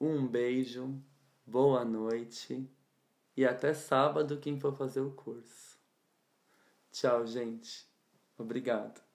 Um 0.00 0.26
beijo. 0.26 1.02
Boa 1.46 1.84
noite. 1.84 2.68
E 3.36 3.44
até 3.44 3.74
sábado 3.74 4.38
quem 4.38 4.58
for 4.58 4.74
fazer 4.74 5.00
o 5.00 5.12
curso. 5.12 5.78
Tchau, 6.90 7.26
gente. 7.26 7.86
Obrigado. 8.38 9.07